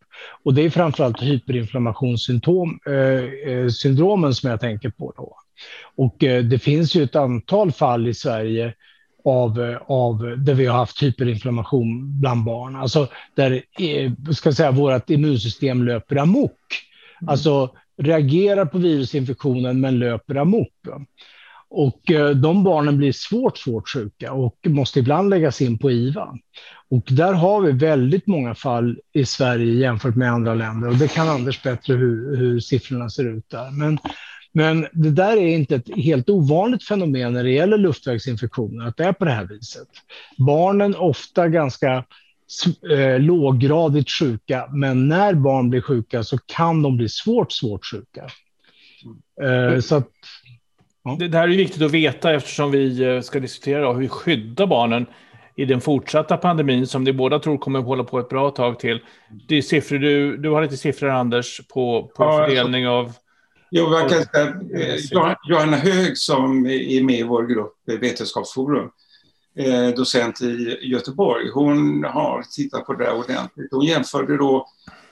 Och 0.43 0.53
det 0.53 0.61
är 0.61 0.69
framförallt 0.69 1.21
hyperinflammationssyndromen 1.21 2.79
eh, 2.87 4.29
eh 4.29 4.31
som 4.31 4.49
jag 4.49 4.59
tänker 4.59 4.89
på. 4.89 5.13
Då. 5.17 5.35
Och 5.95 6.23
eh, 6.23 6.43
det 6.43 6.59
finns 6.59 6.95
ju 6.95 7.03
ett 7.03 7.15
antal 7.15 7.71
fall 7.71 8.07
i 8.07 8.13
Sverige 8.13 8.73
av, 9.25 9.61
eh, 9.61 9.77
av 9.87 10.35
där 10.37 10.53
vi 10.53 10.65
har 10.65 10.77
haft 10.77 11.03
hyperinflammation 11.03 12.19
bland 12.19 12.43
barn. 12.43 12.75
Alltså 12.75 13.07
där 13.35 13.63
eh, 13.79 14.11
ska 14.31 14.53
säga, 14.53 14.71
vårt 14.71 15.09
immunsystem 15.09 15.83
löper 15.83 16.15
amok. 16.15 16.51
Mm. 17.21 17.29
Alltså 17.29 17.69
reagerar 17.97 18.65
på 18.65 18.77
virusinfektionen 18.77 19.81
men 19.81 19.99
löper 19.99 20.35
amok. 20.35 20.73
Och 21.69 22.01
de 22.35 22.63
barnen 22.63 22.97
blir 22.97 23.11
svårt, 23.11 23.57
svårt 23.57 23.89
sjuka 23.89 24.33
och 24.33 24.55
måste 24.67 24.99
ibland 24.99 25.29
läggas 25.29 25.61
in 25.61 25.77
på 25.77 25.91
IVA. 25.91 26.37
Och 26.89 27.03
där 27.09 27.33
har 27.33 27.61
vi 27.61 27.71
väldigt 27.71 28.27
många 28.27 28.55
fall 28.55 28.99
i 29.13 29.25
Sverige 29.25 29.73
jämfört 29.73 30.15
med 30.15 30.31
andra 30.31 30.53
länder 30.53 30.87
och 30.87 30.95
det 30.95 31.07
kan 31.07 31.29
Anders 31.29 31.63
bättre 31.63 31.93
hur, 31.93 32.37
hur 32.37 32.59
siffrorna 32.59 33.09
ser 33.09 33.37
ut 33.37 33.49
där. 33.49 33.71
Men 33.71 33.99
men 34.57 34.87
det 34.93 35.11
där 35.11 35.37
är 35.37 35.47
inte 35.47 35.75
ett 35.75 35.95
helt 35.95 36.29
ovanligt 36.29 36.83
fenomen 36.83 37.33
när 37.33 37.43
det 37.43 37.51
gäller 37.51 37.77
luftvägsinfektioner, 37.77 38.87
att 38.87 38.97
det 38.97 39.03
är 39.03 39.13
på 39.13 39.25
det 39.25 39.31
här 39.31 39.45
viset. 39.45 39.87
Barnen 40.37 40.95
ofta 40.95 41.47
ganska 41.47 42.03
eh, 42.91 43.19
låggradigt 43.19 44.09
sjuka, 44.09 44.67
men 44.71 45.07
när 45.07 45.33
barn 45.33 45.69
blir 45.69 45.81
sjuka 45.81 46.23
så 46.23 46.37
kan 46.37 46.81
de 46.81 46.97
bli 46.97 47.09
svårt, 47.09 47.51
svårt 47.51 47.85
sjuka. 47.85 48.27
Eh, 49.41 49.79
så 49.79 49.95
att, 49.95 50.09
ja. 51.03 51.17
Det 51.19 51.37
här 51.37 51.43
är 51.43 51.57
viktigt 51.57 51.81
att 51.81 51.91
veta 51.91 52.33
eftersom 52.33 52.71
vi 52.71 53.03
eh, 53.03 53.21
ska 53.21 53.39
diskutera 53.39 53.93
hur 53.93 53.99
vi 53.99 54.09
skyddar 54.09 54.67
barnen 54.67 55.05
i 55.55 55.65
den 55.65 55.81
fortsatta 55.81 56.37
pandemin 56.37 56.87
som 56.87 57.03
ni 57.03 57.13
båda 57.13 57.39
tror 57.39 57.57
kommer 57.57 57.79
att 57.79 57.85
hålla 57.85 58.03
på 58.03 58.19
ett 58.19 58.29
bra 58.29 58.49
tag 58.49 58.79
till. 58.79 58.99
Det 59.47 59.55
är 59.55 59.61
siffror 59.61 59.97
du, 59.97 60.37
du 60.37 60.49
har 60.49 60.61
lite 60.61 60.77
siffror 60.77 61.09
Anders 61.09 61.61
på, 61.73 62.11
på 62.15 62.23
ja, 62.23 62.37
fördelning 62.37 62.87
av 62.87 63.13
Jo, 63.71 63.89
man 63.89 64.09
kan 64.09 64.25
säga, 64.25 64.47
eh, 64.73 65.35
Johanna 65.49 65.77
Hög 65.77 66.17
som 66.17 66.65
är 66.65 67.03
med 67.03 67.19
i 67.19 67.23
vår 67.23 67.43
grupp 67.43 67.73
Vetenskapsforum, 67.85 68.89
eh, 69.55 69.87
docent 69.87 70.41
i 70.41 70.77
Göteborg, 70.81 71.49
hon 71.53 72.03
har 72.03 72.43
tittat 72.43 72.85
på 72.85 72.93
det 72.93 73.11
ordentligt. 73.11 73.71
Hon 73.71 73.85
jämförde 73.85 74.37
då 74.37 74.67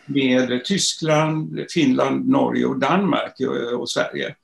med 0.06 0.66
Tyskland, 0.66 1.66
Finland, 1.70 2.30
Norge 2.30 2.66
och 2.66 2.80
Danmark 2.80 3.34
och 3.78 3.90
Sverige. 3.90 4.36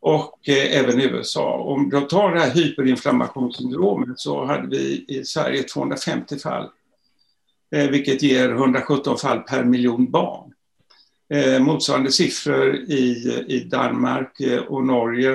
Och 0.00 0.48
eh, 0.48 0.80
även 0.80 1.00
USA. 1.00 1.52
Om 1.58 1.90
du 1.90 2.00
tar 2.00 2.34
det 2.34 2.40
här 2.40 2.50
hyperinflammationssyndromet 2.50 4.18
så 4.18 4.44
hade 4.44 4.68
vi 4.68 5.04
i 5.08 5.24
Sverige 5.24 5.62
250 5.62 6.38
fall. 6.38 6.68
Vilket 7.90 8.22
ger 8.22 8.48
117 8.48 9.18
fall 9.18 9.40
per 9.40 9.64
miljon 9.64 10.10
barn. 10.10 10.43
Eh, 11.28 11.60
motsvarande 11.60 12.12
siffror 12.12 12.74
i, 12.74 13.44
i 13.48 13.68
Danmark 13.70 14.40
eh, 14.40 14.60
och 14.60 14.86
Norge 14.86 15.32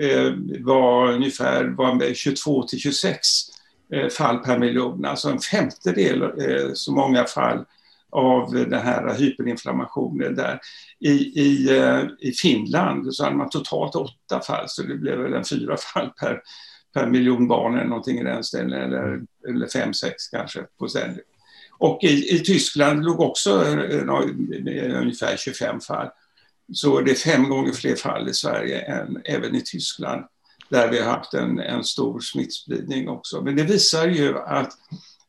eh, 0.00 0.32
var 0.60 1.12
ungefär 1.12 1.64
var 1.64 2.14
22 2.14 2.62
till 2.62 2.78
26 2.78 3.20
eh, 3.92 4.08
fall 4.08 4.38
per 4.38 4.58
miljon, 4.58 5.04
alltså 5.04 5.28
en 5.28 5.40
femtedel 5.40 6.22
eh, 6.22 6.72
så 6.74 6.92
många 6.92 7.24
fall 7.24 7.64
av 8.10 8.52
den 8.52 8.72
här 8.72 9.14
hyperinflammationen 9.14 10.34
där. 10.34 10.60
I, 11.00 11.10
i, 11.40 11.78
eh, 11.78 12.02
I 12.18 12.32
Finland 12.32 13.14
så 13.14 13.24
hade 13.24 13.36
man 13.36 13.50
totalt 13.50 13.94
åtta 13.94 14.40
fall, 14.40 14.64
så 14.68 14.82
det 14.82 14.94
blev 14.94 15.18
väl 15.18 15.34
en 15.34 15.44
fyra 15.44 15.76
fall 15.76 16.10
per, 16.20 16.40
per 16.94 17.06
miljon 17.06 17.48
barn 17.48 17.74
eller 17.74 17.88
någonting 17.88 18.18
i 18.18 18.24
den 18.24 18.44
ställen, 18.44 18.82
eller, 18.82 19.20
eller 19.48 19.66
fem, 19.66 19.94
sex 19.94 20.28
kanske 20.28 20.62
på 20.78 20.88
stället. 20.88 21.31
Och 21.82 22.04
i, 22.04 22.34
i 22.34 22.38
Tyskland 22.38 23.04
låg 23.04 23.20
också 23.20 23.50
eh, 23.50 25.00
ungefär 25.00 25.36
25 25.36 25.80
fall. 25.80 26.08
Så 26.72 27.00
det 27.00 27.10
är 27.10 27.14
fem 27.14 27.48
gånger 27.48 27.72
fler 27.72 27.96
fall 27.96 28.28
i 28.28 28.34
Sverige 28.34 28.80
än 28.80 29.22
även 29.24 29.54
i 29.54 29.60
Tyskland 29.60 30.24
där 30.70 30.90
vi 30.90 31.00
har 31.00 31.10
haft 31.10 31.34
en, 31.34 31.58
en 31.58 31.84
stor 31.84 32.20
smittspridning 32.20 33.08
också. 33.08 33.42
Men 33.42 33.56
det 33.56 33.62
visar 33.62 34.08
ju 34.08 34.38
att 34.38 34.72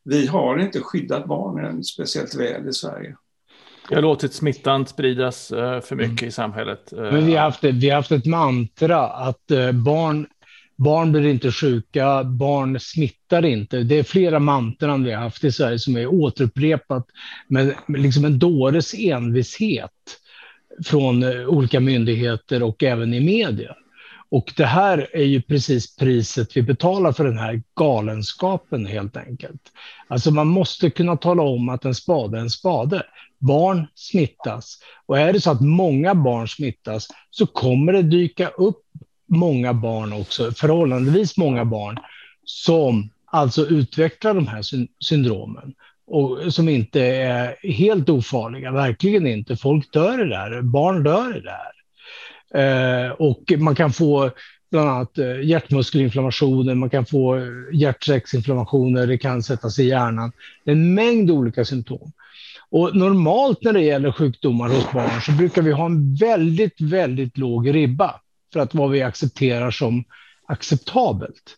vi 0.04 0.26
har 0.26 0.58
inte 0.58 0.80
skyddat 0.80 1.26
barnen 1.26 1.84
speciellt 1.84 2.34
väl 2.34 2.68
i 2.68 2.72
Sverige. 2.72 3.16
Vi 3.88 3.94
har 3.94 4.02
låtit 4.02 4.34
smittan 4.34 4.86
spridas 4.86 5.50
eh, 5.50 5.80
för 5.80 5.96
mycket 5.96 6.22
mm. 6.22 6.28
i 6.28 6.32
samhället. 6.32 6.92
Men 6.92 7.26
vi 7.26 7.34
har, 7.34 7.42
haft, 7.42 7.64
vi 7.64 7.88
har 7.88 7.96
haft 7.96 8.12
ett 8.12 8.26
mantra 8.26 9.06
att 9.08 9.50
eh, 9.50 9.72
barn 9.72 10.26
Barn 10.76 11.12
blir 11.12 11.26
inte 11.26 11.52
sjuka, 11.52 12.24
barn 12.24 12.80
smittar 12.80 13.44
inte. 13.44 13.82
Det 13.82 13.98
är 13.98 14.02
flera 14.02 14.38
mantran 14.38 15.04
vi 15.04 15.12
har 15.12 15.22
haft 15.22 15.44
i 15.44 15.52
Sverige 15.52 15.78
som 15.78 15.96
är 15.96 16.06
återupprepat 16.06 17.06
med 17.48 17.74
liksom 17.88 18.24
en 18.24 18.38
dåres 18.38 18.94
envishet 18.94 19.90
från 20.84 21.22
eh, 21.22 21.46
olika 21.46 21.80
myndigheter 21.80 22.62
och 22.62 22.82
även 22.82 23.14
i 23.14 23.20
media. 23.20 23.76
Och 24.28 24.52
det 24.56 24.66
här 24.66 25.08
är 25.12 25.24
ju 25.24 25.42
precis 25.42 25.96
priset 25.96 26.56
vi 26.56 26.62
betalar 26.62 27.12
för 27.12 27.24
den 27.24 27.38
här 27.38 27.62
galenskapen 27.74 28.86
helt 28.86 29.16
enkelt. 29.16 29.60
Alltså 30.08 30.30
man 30.30 30.46
måste 30.46 30.90
kunna 30.90 31.16
tala 31.16 31.42
om 31.42 31.68
att 31.68 31.84
en 31.84 31.94
spade 31.94 32.36
är 32.36 32.40
en 32.40 32.50
spade. 32.50 33.02
Barn 33.38 33.86
smittas 33.94 34.78
och 35.06 35.18
är 35.18 35.32
det 35.32 35.40
så 35.40 35.50
att 35.50 35.60
många 35.60 36.14
barn 36.14 36.48
smittas 36.48 37.08
så 37.30 37.46
kommer 37.46 37.92
det 37.92 38.02
dyka 38.02 38.48
upp 38.48 38.80
många 39.26 39.74
barn 39.74 40.12
också, 40.12 40.52
förhållandevis 40.52 41.36
många 41.36 41.64
barn, 41.64 41.98
som 42.44 43.10
alltså 43.26 43.66
utvecklar 43.66 44.34
de 44.34 44.46
här 44.46 44.62
syndromen 45.00 45.74
och 46.06 46.54
som 46.54 46.68
inte 46.68 47.00
är 47.00 47.56
helt 47.72 48.08
ofarliga, 48.08 48.72
verkligen 48.72 49.26
inte. 49.26 49.56
Folk 49.56 49.92
dör 49.92 50.26
i 50.26 50.28
det 50.28 50.36
här, 50.36 50.62
barn 50.62 51.02
dör 51.02 51.36
i 51.36 51.40
det 51.40 51.50
här. 51.50 51.74
Eh, 52.54 53.10
och 53.10 53.52
man 53.58 53.74
kan 53.74 53.92
få 53.92 54.30
bland 54.70 54.88
annat 54.88 55.18
eh, 55.18 55.40
hjärtmuskelinflammationer, 55.42 56.74
man 56.74 56.90
kan 56.90 57.06
få 57.06 57.36
eh, 57.36 57.42
hjärtsäcksinflammationer, 57.72 59.06
det 59.06 59.18
kan 59.18 59.42
sättas 59.42 59.78
i 59.78 59.84
hjärnan. 59.84 60.32
En 60.64 60.94
mängd 60.94 61.30
olika 61.30 61.64
symptom. 61.64 62.12
Och 62.70 62.96
normalt 62.96 63.62
när 63.62 63.72
det 63.72 63.80
gäller 63.80 64.12
sjukdomar 64.12 64.68
hos 64.68 64.92
barn 64.92 65.20
så 65.22 65.32
brukar 65.32 65.62
vi 65.62 65.72
ha 65.72 65.86
en 65.86 66.14
väldigt, 66.14 66.80
väldigt 66.80 67.38
låg 67.38 67.74
ribba 67.74 68.20
för 68.54 68.60
att 68.60 68.74
vad 68.74 68.90
vi 68.90 69.02
accepterar 69.02 69.70
som 69.70 70.04
acceptabelt. 70.46 71.56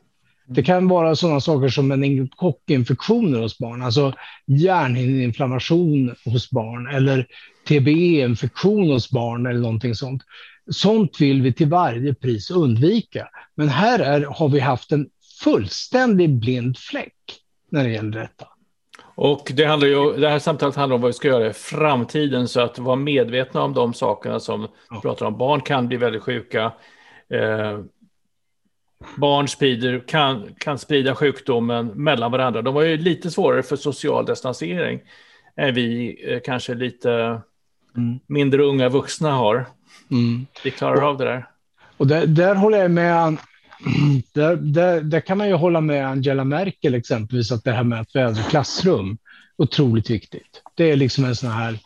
Det 0.49 0.63
kan 0.63 0.89
vara 0.89 1.17
sådana 1.17 1.41
saker 1.41 1.69
som 1.69 1.93
en 1.93 2.29
kockinfektioner 2.29 3.41
hos 3.41 3.59
barn, 3.59 3.83
alltså 3.83 4.13
hjärnhinneinflammation 4.47 6.15
hos 6.25 6.51
barn 6.51 6.87
eller 6.87 7.27
TBE-infektion 7.69 8.91
hos 8.91 9.11
barn 9.11 9.47
eller 9.47 9.61
någonting 9.61 9.95
sånt. 9.95 10.23
Sånt 10.71 11.21
vill 11.21 11.43
vi 11.43 11.53
till 11.53 11.69
varje 11.69 12.15
pris 12.15 12.51
undvika. 12.51 13.29
Men 13.55 13.69
här 13.69 13.99
är, 13.99 14.21
har 14.21 14.49
vi 14.49 14.61
haft 14.61 14.93
en 14.93 15.09
fullständig 15.43 16.39
blind 16.39 16.79
fläck 16.79 17.15
när 17.71 17.85
det 17.85 17.91
gäller 17.91 18.21
detta. 18.21 18.47
Och 19.19 19.53
det, 19.55 19.65
handlar 19.65 19.89
ju, 19.89 20.13
det 20.13 20.29
här 20.29 20.39
samtalet 20.39 20.77
handlar 20.77 20.95
om 20.95 21.01
vad 21.01 21.09
vi 21.09 21.13
ska 21.13 21.29
göra 21.29 21.47
i 21.47 21.53
framtiden, 21.53 22.49
så 22.49 22.61
att 22.61 22.79
vara 22.79 22.97
medvetna 22.97 23.63
om 23.63 23.75
de 23.75 23.95
sakerna 23.95 24.41
som 24.41 24.69
ja. 24.91 25.01
pratar 25.01 25.27
om. 25.27 25.39
Barn 25.39 25.61
kan 25.61 25.89
bli 25.89 25.97
väldigt 25.97 26.23
sjuka. 26.23 26.73
Eh, 27.31 27.81
barn 29.17 29.49
sprider, 29.49 30.05
kan, 30.07 30.55
kan 30.59 30.79
sprida 30.79 31.15
sjukdomen 31.15 31.87
mellan 31.87 32.33
varandra. 32.33 32.63
De 32.63 32.75
var 32.75 32.83
ju 32.83 32.97
lite 32.97 33.31
svårare 33.31 33.63
för 33.63 33.77
social 33.77 34.27
distansering 34.27 35.01
än 35.57 35.75
vi 35.75 36.17
eh, 36.33 36.41
kanske 36.45 36.75
lite 36.75 37.13
mm. 37.97 38.21
mindre 38.27 38.63
unga 38.63 38.89
vuxna 38.89 39.31
har. 39.31 39.67
Mm. 40.11 40.47
Vi 40.65 40.71
klarar 40.71 41.03
och, 41.03 41.09
av 41.09 41.19
det 41.19 41.25
där. 41.25 41.49
Och 41.97 42.07
där, 42.07 42.27
där 42.27 42.55
håller 42.55 42.79
jag 42.79 42.91
med. 42.91 43.37
Där, 44.33 44.57
där, 44.57 45.01
där, 45.01 45.21
kan 45.21 45.39
man 45.39 45.49
ju 45.49 45.55
hålla 45.55 45.81
med 45.81 46.07
Angela 46.07 46.45
Merkel 46.45 46.95
exempelvis, 46.95 47.53
att 47.53 47.65
det 47.65 47.73
här 47.73 47.85
med 47.85 48.01
att 48.01 48.17
vädra 48.17 48.43
klassrum, 48.43 49.19
otroligt 49.57 50.11
viktigt. 50.11 50.63
Det 50.75 50.91
är 50.91 50.97
liksom 50.97 51.25
en 51.25 51.37
sån 51.37 51.51
här... 51.51 51.79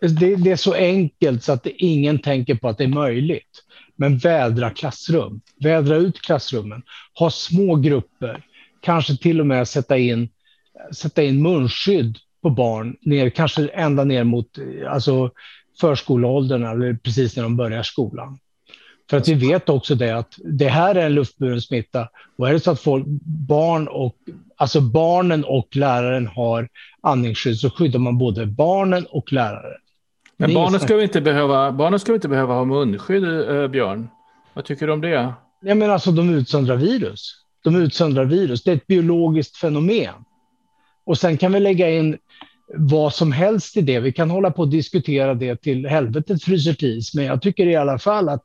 Det, 0.00 0.36
det, 0.36 0.50
är 0.50 0.56
så 0.56 0.74
enkelt 0.74 1.44
så 1.44 1.52
att 1.52 1.66
ingen 1.66 2.18
tänker 2.18 2.54
på 2.54 2.68
att 2.68 2.78
det 2.78 2.84
är 2.84 2.88
möjligt. 2.88 3.64
Men 3.96 4.18
vädra 4.18 4.70
klassrum, 4.70 5.40
vädra 5.60 5.96
ut 5.96 6.20
klassrummen, 6.20 6.82
ha 7.18 7.30
små 7.30 7.76
grupper, 7.76 8.44
kanske 8.80 9.16
till 9.16 9.40
och 9.40 9.46
med 9.46 9.68
sätta 9.68 9.98
in, 9.98 10.28
sätta 10.94 11.22
in 11.22 11.42
munskydd 11.42 12.18
på 12.42 12.50
barn, 12.50 12.96
ner, 13.00 13.30
kanske 13.30 13.68
ända 13.68 14.04
ner 14.04 14.24
mot 14.24 14.58
alltså 14.88 15.30
förskoleåldern 15.80 16.64
eller 16.64 16.94
precis 16.94 17.36
när 17.36 17.42
de 17.42 17.56
börjar 17.56 17.82
skolan. 17.82 18.38
För 19.10 19.16
att 19.16 19.28
vi 19.28 19.34
vet 19.34 19.68
också 19.68 19.94
det 19.94 20.10
att 20.10 20.34
det 20.44 20.68
här 20.68 20.94
är 20.94 21.06
en 21.06 21.14
luftburen 21.14 21.60
smitta 21.60 22.08
och 22.38 22.48
är 22.48 22.52
det 22.52 22.60
så 22.60 22.70
att 22.70 22.80
folk, 22.80 23.06
barn 23.48 23.88
och, 23.88 24.16
alltså 24.56 24.80
barnen 24.80 25.44
och 25.44 25.76
läraren 25.76 26.26
har 26.26 26.68
andningsskydd 27.00 27.58
så 27.58 27.70
skyddar 27.70 27.98
man 27.98 28.18
både 28.18 28.46
barnen 28.46 29.06
och 29.10 29.32
läraren. 29.32 29.80
Men 30.36 30.54
barnen 30.54 30.80
ska, 30.80 30.96
vi 30.96 31.02
inte 31.02 31.20
behöva, 31.20 31.72
barnen 31.72 32.00
ska 32.00 32.12
vi 32.12 32.16
inte 32.16 32.28
behöva 32.28 32.54
ha 32.54 32.64
munskydd, 32.64 33.24
äh, 33.24 33.68
Björn? 33.68 34.08
Vad 34.54 34.64
tycker 34.64 34.86
du 34.86 34.92
om 34.92 35.00
det? 35.00 35.32
Ja, 35.60 35.74
men 35.74 35.90
alltså, 35.90 36.10
de 36.10 36.34
utsöndrar 36.34 36.76
virus. 36.76 37.36
De 37.64 37.76
utsöndrar 37.76 38.24
virus. 38.24 38.62
Det 38.62 38.70
är 38.70 38.76
ett 38.76 38.86
biologiskt 38.86 39.56
fenomen. 39.56 40.14
Och 41.04 41.18
sen 41.18 41.38
kan 41.38 41.52
vi 41.52 41.60
lägga 41.60 41.90
in 41.90 42.18
vad 42.74 43.14
som 43.14 43.32
helst 43.32 43.76
i 43.76 43.80
det. 43.80 44.00
Vi 44.00 44.12
kan 44.12 44.30
hålla 44.30 44.50
på 44.50 44.62
och 44.62 44.68
diskutera 44.68 45.34
det 45.34 45.56
till 45.56 45.86
helvetet 45.86 46.42
fryser 46.42 46.74
till 46.74 47.02
Men 47.14 47.24
jag 47.24 47.42
tycker 47.42 47.66
i 47.66 47.76
alla 47.76 47.98
fall 47.98 48.28
att 48.28 48.42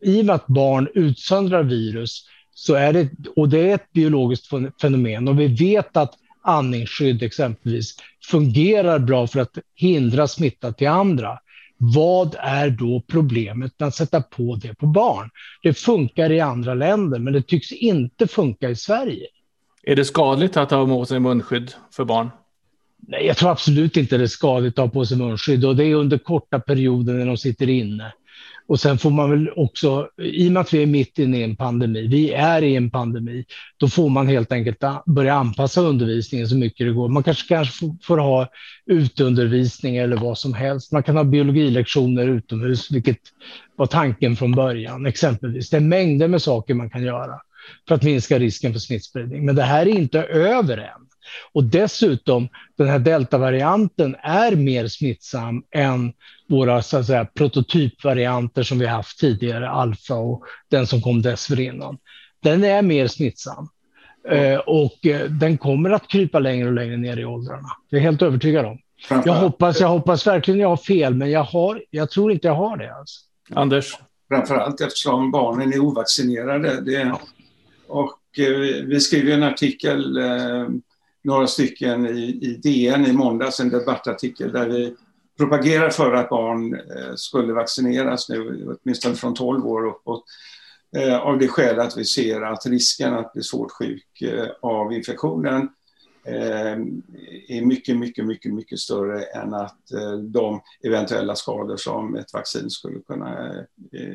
i 0.00 0.20
och 0.20 0.24
med 0.24 0.34
att 0.34 0.46
barn 0.46 0.88
utsöndrar 0.94 1.62
virus 1.62 2.26
så 2.54 2.74
är 2.74 2.92
det, 2.92 3.08
och 3.36 3.48
det 3.48 3.70
är 3.70 3.74
ett 3.74 3.92
biologiskt 3.92 4.46
fenomen 4.80 5.28
och 5.28 5.40
vi 5.40 5.46
vet 5.46 5.96
att 5.96 6.14
andningsskydd 6.42 7.22
exempelvis 7.22 7.96
fungerar 8.30 8.98
bra 8.98 9.26
för 9.26 9.40
att 9.40 9.58
hindra 9.74 10.28
smitta 10.28 10.72
till 10.72 10.88
andra. 10.88 11.38
Vad 11.76 12.36
är 12.38 12.70
då 12.70 13.02
problemet 13.06 13.72
med 13.78 13.88
att 13.88 13.94
sätta 13.94 14.22
på 14.22 14.58
det 14.62 14.74
på 14.74 14.86
barn? 14.86 15.30
Det 15.62 15.74
funkar 15.74 16.32
i 16.32 16.40
andra 16.40 16.74
länder, 16.74 17.18
men 17.18 17.32
det 17.32 17.42
tycks 17.42 17.72
inte 17.72 18.26
funka 18.26 18.70
i 18.70 18.76
Sverige. 18.76 19.26
Är 19.82 19.96
det 19.96 20.04
skadligt 20.04 20.56
att 20.56 20.70
ha 20.70 20.86
på 20.86 21.04
sig 21.04 21.20
munskydd 21.20 21.72
för 21.92 22.04
barn? 22.04 22.30
Nej, 23.00 23.26
jag 23.26 23.36
tror 23.36 23.50
absolut 23.50 23.96
inte 23.96 24.16
det 24.16 24.24
är 24.24 24.26
skadligt 24.26 24.78
att 24.78 24.84
ha 24.84 24.92
på 24.92 25.06
sig 25.06 25.16
munskydd 25.18 25.64
och 25.64 25.76
det 25.76 25.84
är 25.84 25.94
under 25.94 26.18
korta 26.18 26.60
perioder 26.60 27.14
när 27.14 27.26
de 27.26 27.36
sitter 27.36 27.68
inne. 27.68 28.12
Och 28.68 28.80
sen 28.80 28.98
får 28.98 29.10
man 29.10 29.30
väl 29.30 29.50
också, 29.56 30.08
i 30.22 30.48
och 30.48 30.52
med 30.52 30.60
att 30.60 30.74
vi 30.74 30.82
är 30.82 30.86
mitt 30.86 31.18
inne 31.18 31.38
i 31.38 31.42
en 31.42 31.56
pandemi, 31.56 32.06
vi 32.06 32.32
är 32.32 32.62
i 32.62 32.76
en 32.76 32.90
pandemi, 32.90 33.44
då 33.76 33.88
får 33.88 34.08
man 34.08 34.28
helt 34.28 34.52
enkelt 34.52 34.84
börja 35.06 35.34
anpassa 35.34 35.80
undervisningen 35.80 36.48
så 36.48 36.56
mycket 36.56 36.86
det 36.86 36.92
går. 36.92 37.08
Man 37.08 37.22
kanske, 37.22 37.48
kanske 37.48 37.86
får 38.02 38.18
ha 38.18 38.48
uteundervisning 38.86 39.96
eller 39.96 40.16
vad 40.16 40.38
som 40.38 40.54
helst. 40.54 40.92
Man 40.92 41.02
kan 41.02 41.16
ha 41.16 41.24
biologilektioner 41.24 42.28
utomhus, 42.28 42.90
vilket 42.90 43.18
var 43.76 43.86
tanken 43.86 44.36
från 44.36 44.52
början 44.52 45.06
exempelvis. 45.06 45.70
Det 45.70 45.76
är 45.76 45.80
mängder 45.80 46.28
med 46.28 46.42
saker 46.42 46.74
man 46.74 46.90
kan 46.90 47.02
göra 47.02 47.40
för 47.88 47.94
att 47.94 48.02
minska 48.02 48.38
risken 48.38 48.72
för 48.72 48.80
smittspridning. 48.80 49.44
Men 49.44 49.54
det 49.54 49.62
här 49.62 49.86
är 49.86 49.98
inte 49.98 50.22
över 50.22 50.78
än. 50.78 51.07
Och 51.52 51.64
dessutom, 51.64 52.48
den 52.76 52.88
här 52.88 52.98
deltavarianten 52.98 54.16
är 54.22 54.56
mer 54.56 54.88
smittsam 54.88 55.62
än 55.70 56.12
våra 56.48 56.82
så 56.82 56.96
att 56.96 57.06
säga, 57.06 57.24
prototypvarianter 57.24 58.62
som 58.62 58.78
vi 58.78 58.86
haft 58.86 59.18
tidigare, 59.18 59.70
alfa 59.70 60.14
och 60.14 60.42
den 60.70 60.86
som 60.86 61.02
kom 61.02 61.22
dessförinnan. 61.22 61.98
Den 62.42 62.64
är 62.64 62.82
mer 62.82 63.06
smittsam. 63.06 63.68
Mm. 64.28 64.60
och 64.66 65.06
eh, 65.06 65.30
den 65.30 65.58
kommer 65.58 65.90
att 65.90 66.08
krypa 66.08 66.38
längre 66.38 66.66
och 66.68 66.74
längre 66.74 66.96
ner 66.96 67.16
i 67.16 67.24
åldrarna. 67.24 67.68
Det 67.90 67.96
är 67.96 68.00
jag 68.00 68.04
helt 68.04 68.22
övertygad 68.22 68.66
om. 68.66 68.78
Jag 69.24 69.34
hoppas, 69.34 69.80
jag 69.80 69.88
hoppas 69.88 70.26
verkligen 70.26 70.60
jag 70.60 70.68
har 70.68 70.76
fel, 70.76 71.14
men 71.14 71.30
jag, 71.30 71.44
har, 71.44 71.82
jag 71.90 72.10
tror 72.10 72.32
inte 72.32 72.46
jag 72.46 72.54
har 72.54 72.76
det. 72.76 72.94
Alltså. 72.94 73.20
Anders? 73.50 73.94
Framförallt 74.28 74.80
eftersom 74.80 75.30
barnen 75.30 75.72
är 75.72 75.78
ovaccinerade. 75.78 76.80
Det, 76.80 77.14
och 77.88 78.18
eh, 78.38 78.84
vi 78.84 79.00
skriver 79.00 79.32
en 79.32 79.42
artikel 79.42 80.16
eh, 80.16 80.68
några 81.28 81.46
stycken 81.46 82.06
i, 82.06 82.38
i 82.42 82.60
DN 82.62 83.06
i 83.06 83.12
måndags, 83.12 83.60
en 83.60 83.70
debattartikel 83.70 84.52
där 84.52 84.68
vi 84.68 84.94
propagerar 85.38 85.90
för 85.90 86.12
att 86.12 86.28
barn 86.28 86.74
eh, 86.74 87.14
skulle 87.16 87.52
vaccineras 87.52 88.28
nu, 88.28 88.66
åtminstone 88.82 89.14
från 89.14 89.34
12 89.34 89.66
år 89.66 89.86
uppåt. 89.86 90.24
Eh, 90.96 91.18
av 91.18 91.38
det 91.38 91.48
skäl 91.48 91.80
att 91.80 91.96
vi 91.96 92.04
ser 92.04 92.42
att 92.42 92.66
risken 92.66 93.14
att 93.14 93.32
bli 93.32 93.42
svårt 93.42 93.70
sjuk 93.72 94.22
eh, 94.22 94.46
av 94.62 94.92
infektionen 94.92 95.68
är 97.48 97.64
mycket, 97.64 97.96
mycket, 97.96 98.26
mycket, 98.26 98.54
mycket 98.54 98.78
större 98.78 99.22
än 99.22 99.54
att 99.54 99.78
de 100.32 100.60
eventuella 100.82 101.34
skador 101.34 101.76
som 101.76 102.16
ett 102.16 102.32
vaccin 102.32 102.70
skulle 102.70 103.00
kunna 103.00 103.54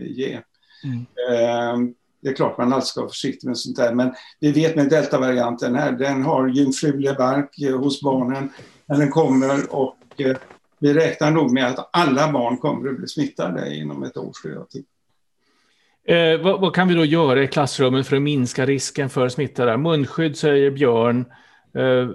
ge. 0.07 0.39
Mm 0.83 1.95
det 2.23 2.29
är 2.29 2.33
klart 2.33 2.57
man 2.57 2.73
alltid 2.73 2.87
ska 2.87 3.01
vara 3.01 3.09
försiktig 3.09 3.47
med 3.47 3.57
sånt 3.57 3.77
där. 3.77 3.93
Men 3.93 4.13
vi 4.39 4.51
vet 4.51 4.75
med 4.75 4.89
deltavarianten 4.89 5.75
här, 5.75 5.91
den 5.91 6.23
har 6.23 6.47
jungfrulig 6.47 7.15
bark 7.17 7.61
eh, 7.61 7.77
hos 7.77 8.01
barnen 8.01 8.49
när 8.85 8.97
den 8.97 9.11
kommer 9.11 9.75
och 9.75 9.97
eh, 10.17 10.37
vi 10.79 10.93
räknar 10.93 11.31
nog 11.31 11.51
med 11.51 11.67
att 11.67 11.89
alla 11.93 12.31
barn 12.31 12.57
kommer 12.57 12.89
att 12.89 12.97
bli 12.97 13.07
smittade 13.07 13.75
inom 13.75 14.03
ett 14.03 14.17
års 14.17 14.41
tid. 14.69 14.85
Eh, 16.05 16.41
vad, 16.41 16.61
vad, 16.61 16.75
kan 16.75 16.87
vi 16.87 16.93
då 16.93 17.05
göra 17.05 17.43
i 17.43 17.47
klassrummet 17.47 18.07
för 18.07 18.15
att 18.15 18.21
minska 18.21 18.65
risken 18.65 19.09
för 19.09 19.29
smitta? 19.29 19.65
Där? 19.65 19.77
Munskydd 19.77 20.37
säger 20.37 20.71
Björn. 20.71 21.25
Eh, 21.75 22.09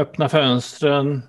öppna 0.00 0.28
fönstren. 0.28 1.22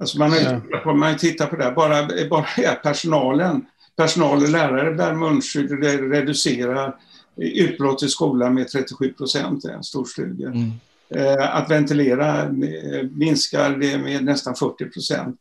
Alltså 0.00 0.18
man, 0.18 0.30
har 0.30 0.38
tittat 0.38 0.82
på, 0.82 0.94
man 0.94 1.16
tittar 1.16 1.46
på 1.46 1.56
det, 1.56 1.72
bara, 1.76 2.28
bara 2.30 2.74
personalen, 2.82 3.66
personal 3.96 4.42
och 4.42 4.48
lärare 4.48 4.94
bär 4.94 5.14
munskydd 5.14 5.72
och 5.72 5.80
det 5.80 5.96
reducerar 5.96 6.96
utbrott 7.36 8.02
i 8.02 8.08
skolan 8.08 8.54
med 8.54 8.68
37 8.68 9.12
procent, 9.12 9.64
en 9.64 9.82
stor 9.82 10.04
studie. 10.04 10.44
Mm. 10.44 10.70
Eh, 11.08 11.56
att 11.56 11.70
ventilera 11.70 12.42
eh, 12.42 13.08
minskar 13.10 13.70
det 13.70 13.98
med 13.98 14.24
nästan 14.24 14.54
40 14.54 14.84
procent. 14.84 15.40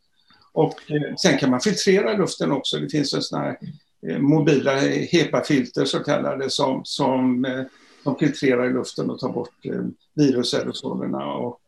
Och 0.52 0.92
eh, 0.92 1.16
sen 1.22 1.38
kan 1.38 1.50
man 1.50 1.62
filtrera 1.62 2.14
luften 2.14 2.52
också. 2.52 2.78
Det 2.78 2.90
finns 2.90 3.28
sådana 3.30 3.46
här 3.46 3.58
mobila 4.20 4.80
HEPA-filter 5.12 5.86
så 5.86 6.00
kallade 6.00 6.50
som, 6.50 6.82
som, 6.86 7.48
som 8.04 8.18
filtrerar 8.18 8.70
i 8.70 8.74
luften 8.74 9.10
och 9.10 9.20
tar 9.20 9.30
bort 9.30 9.66
virusaerosolerna. 10.14 11.26
Och 11.26 11.62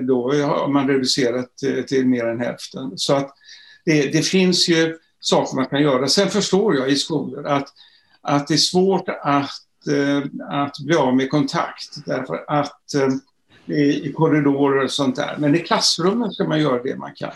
då 0.00 0.32
har 0.32 0.68
man 0.68 0.88
reducerat 0.88 1.56
till 1.86 2.06
mer 2.06 2.24
än 2.24 2.40
hälften. 2.40 2.92
Så 2.96 3.14
att 3.14 3.34
det, 3.84 4.12
det 4.12 4.22
finns 4.22 4.68
ju 4.68 4.98
saker 5.20 5.56
man 5.56 5.66
kan 5.66 5.82
göra. 5.82 6.08
Sen 6.08 6.28
förstår 6.28 6.76
jag 6.76 6.90
i 6.90 6.96
skolor 6.96 7.46
att 7.46 7.68
att 8.22 8.48
det 8.48 8.54
är 8.54 8.58
svårt 8.58 9.08
att, 9.08 9.86
eh, 9.90 10.22
att 10.50 10.78
bli 10.78 10.96
av 10.96 11.16
med 11.16 11.30
kontakt 11.30 12.06
därför 12.06 12.44
att 12.48 12.94
eh, 12.94 13.08
i 13.76 14.12
korridorer 14.12 14.84
och 14.84 14.90
sånt 14.90 15.16
där. 15.16 15.36
Men 15.38 15.54
i 15.54 15.58
klassrummen 15.58 16.32
ska 16.32 16.44
man 16.44 16.60
göra 16.60 16.82
det 16.82 16.96
man 16.96 17.14
kan. 17.14 17.32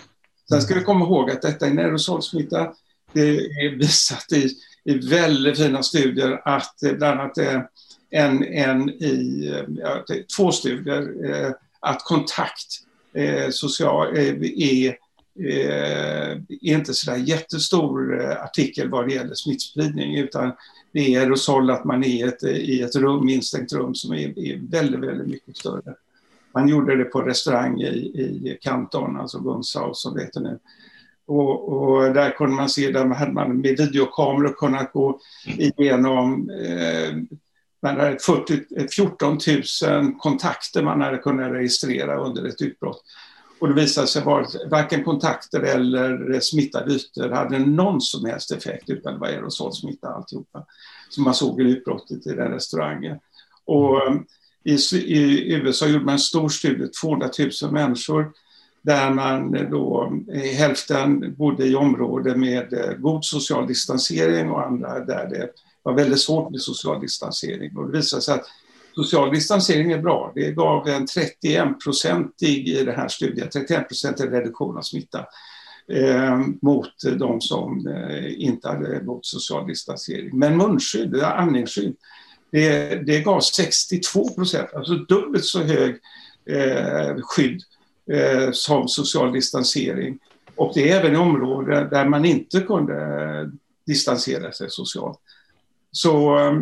Sen 0.49 0.63
ska 0.63 0.75
vi 0.75 0.85
komma 0.85 1.05
ihåg 1.05 1.31
att 1.31 1.43
detta 1.43 1.67
är 1.67 1.71
en 1.71 1.79
aerosolsmitta. 1.79 2.73
Det 3.13 3.21
är 3.21 3.77
visat 3.77 4.33
i, 4.33 4.51
i 4.85 4.99
väldigt 4.99 5.59
fina 5.59 5.83
studier 5.83 6.41
att 6.45 6.83
eh, 6.83 6.93
bland 6.93 7.21
annat 7.21 7.39
eh, 7.39 7.61
en, 8.11 8.45
en 8.45 8.91
i 8.91 9.47
eh, 9.55 9.65
ja, 9.69 10.05
två 10.37 10.53
studier 10.53 11.55
att 11.81 12.05
kontakt 12.05 12.83
social, 13.51 14.17
är 14.17 14.97
är 16.63 16.75
inte 16.77 16.95
så 16.95 17.11
där 17.11 17.19
jättestor 17.19 18.21
artikel 18.23 18.91
vad 18.91 19.09
det 19.09 19.15
gäller 19.15 19.35
smittspridning 19.35 20.17
utan 20.17 20.53
det 20.97 21.15
är 21.15 21.21
aerosol 21.21 21.71
att 21.71 21.85
man 21.85 22.05
är 22.05 22.09
i 22.09 22.23
ett, 22.23 22.43
i 22.45 22.83
ett 22.83 22.97
rum, 22.97 23.29
instängt 23.29 23.73
rum 23.73 23.95
som 23.95 24.13
är, 24.13 24.39
är 24.39 24.71
väldigt, 24.71 25.01
väldigt 25.01 25.27
mycket 25.27 25.57
större. 25.57 25.95
Man 26.55 26.69
gjorde 26.69 26.97
det 26.97 27.05
på 27.05 27.23
restaurang 27.23 27.81
i, 27.81 27.87
i 27.87 28.59
Kanton, 28.61 29.17
alltså 29.17 29.39
Gunshaus 29.39 30.03
som 30.03 30.15
det 30.15 30.23
heter 30.23 30.41
nu. 30.41 30.59
Och, 31.27 31.69
och, 31.73 32.15
där 32.15 32.31
kunde 32.31 32.57
man 32.57 32.69
se, 32.69 32.91
där 32.91 33.05
hade 33.05 33.33
man 33.33 33.61
med 33.61 33.79
videokameror 33.79 34.55
kunnat 34.59 34.93
gå 34.93 35.21
igenom 35.47 36.51
eh, 36.51 37.17
man 37.83 37.97
hade 37.97 38.19
40, 38.19 38.89
14 38.89 39.39
000 39.83 40.15
kontakter 40.19 40.83
man 40.83 41.01
hade 41.01 41.19
kunnat 41.19 41.53
registrera 41.53 42.17
under 42.17 42.45
ett 42.45 42.63
utbrott. 42.63 43.03
Och 43.59 43.69
det 43.69 43.75
visade 43.75 44.07
sig 44.07 44.23
att 44.23 44.57
varken 44.71 45.05
kontakter 45.05 45.61
eller 45.61 46.41
smittade 46.41 46.95
ytor 46.95 47.29
hade 47.29 47.59
någon 47.59 48.01
som 48.01 48.25
helst 48.25 48.53
effekt 48.53 48.91
utan 48.91 49.13
det 49.13 49.19
var 49.19 49.27
aerosolsmitta 49.27 50.09
alltihopa. 50.09 50.65
Som 51.09 51.25
man 51.25 51.35
såg 51.35 51.61
i 51.61 51.65
utbrottet 51.65 52.27
i 52.27 52.35
den 52.35 52.53
restaurangen. 52.53 53.19
Och 53.65 54.07
eh, 54.07 54.15
i, 54.65 54.73
i 54.93 55.55
USA 55.55 55.87
gjorde 55.87 56.05
man 56.05 56.13
en 56.13 56.19
stor 56.19 56.49
studie, 56.49 56.89
200 57.01 57.31
000 57.63 57.73
människor 57.73 58.33
där 58.83 59.11
man 59.11 59.53
då 59.71 60.13
eh, 60.33 60.41
hälften 60.41 61.35
bodde 61.35 61.67
i 61.67 61.75
områden 61.75 62.41
med 62.41 62.73
eh, 62.73 62.93
god 62.93 63.25
social 63.25 63.67
distansering 63.67 64.51
och 64.51 64.67
andra 64.67 65.05
där 65.05 65.29
det 65.29 65.51
var 65.83 65.93
väldigt 65.93 66.21
svårt 66.21 66.51
med 66.51 66.61
social 66.61 67.01
distansering. 67.01 67.77
Och 67.77 67.87
det 67.87 67.99
visade 67.99 68.23
sig 68.23 68.35
att 68.35 68.47
social 68.97 69.31
distansering 69.31 69.93
är 69.93 69.99
bra. 69.99 70.33
Det 70.35 70.51
gav 70.51 70.89
en 70.89 71.07
31-procentig 71.07 72.69
i 72.69 72.85
den 72.85 72.95
här 72.95 73.09
studien, 73.09 73.49
31-procentig 73.49 74.33
reduktion 74.33 74.77
av 74.79 74.83
smitta 74.83 75.27
eh, 75.93 76.41
mot 76.63 77.03
de 77.19 77.41
som 77.41 77.87
eh, 77.87 78.41
inte 78.43 78.69
hade 78.69 79.03
mot 79.03 79.27
social 79.27 79.67
distansering. 79.67 80.39
Men 80.39 80.57
munskydd, 80.57 81.15
eh, 81.15 81.41
andningsskydd, 81.41 81.97
det, 82.51 82.95
det 83.07 83.21
gav 83.21 83.41
62 83.41 84.35
procent, 84.35 84.75
alltså 84.75 84.95
dubbelt 84.95 85.45
så 85.45 85.63
hög 85.63 85.99
eh, 86.51 87.17
skydd 87.21 87.63
eh, 88.13 88.51
som 88.53 88.89
social 88.89 89.33
distansering. 89.33 90.19
Och 90.57 90.73
det 90.75 90.91
är 90.91 91.01
även 91.01 91.15
i 91.15 91.17
områden 91.17 91.89
där 91.91 92.09
man 92.09 92.25
inte 92.25 92.61
kunde 92.61 93.51
distansera 93.87 94.53
sig 94.53 94.71
socialt. 94.71 95.21
Så 95.97 96.39
eh, 96.39 96.53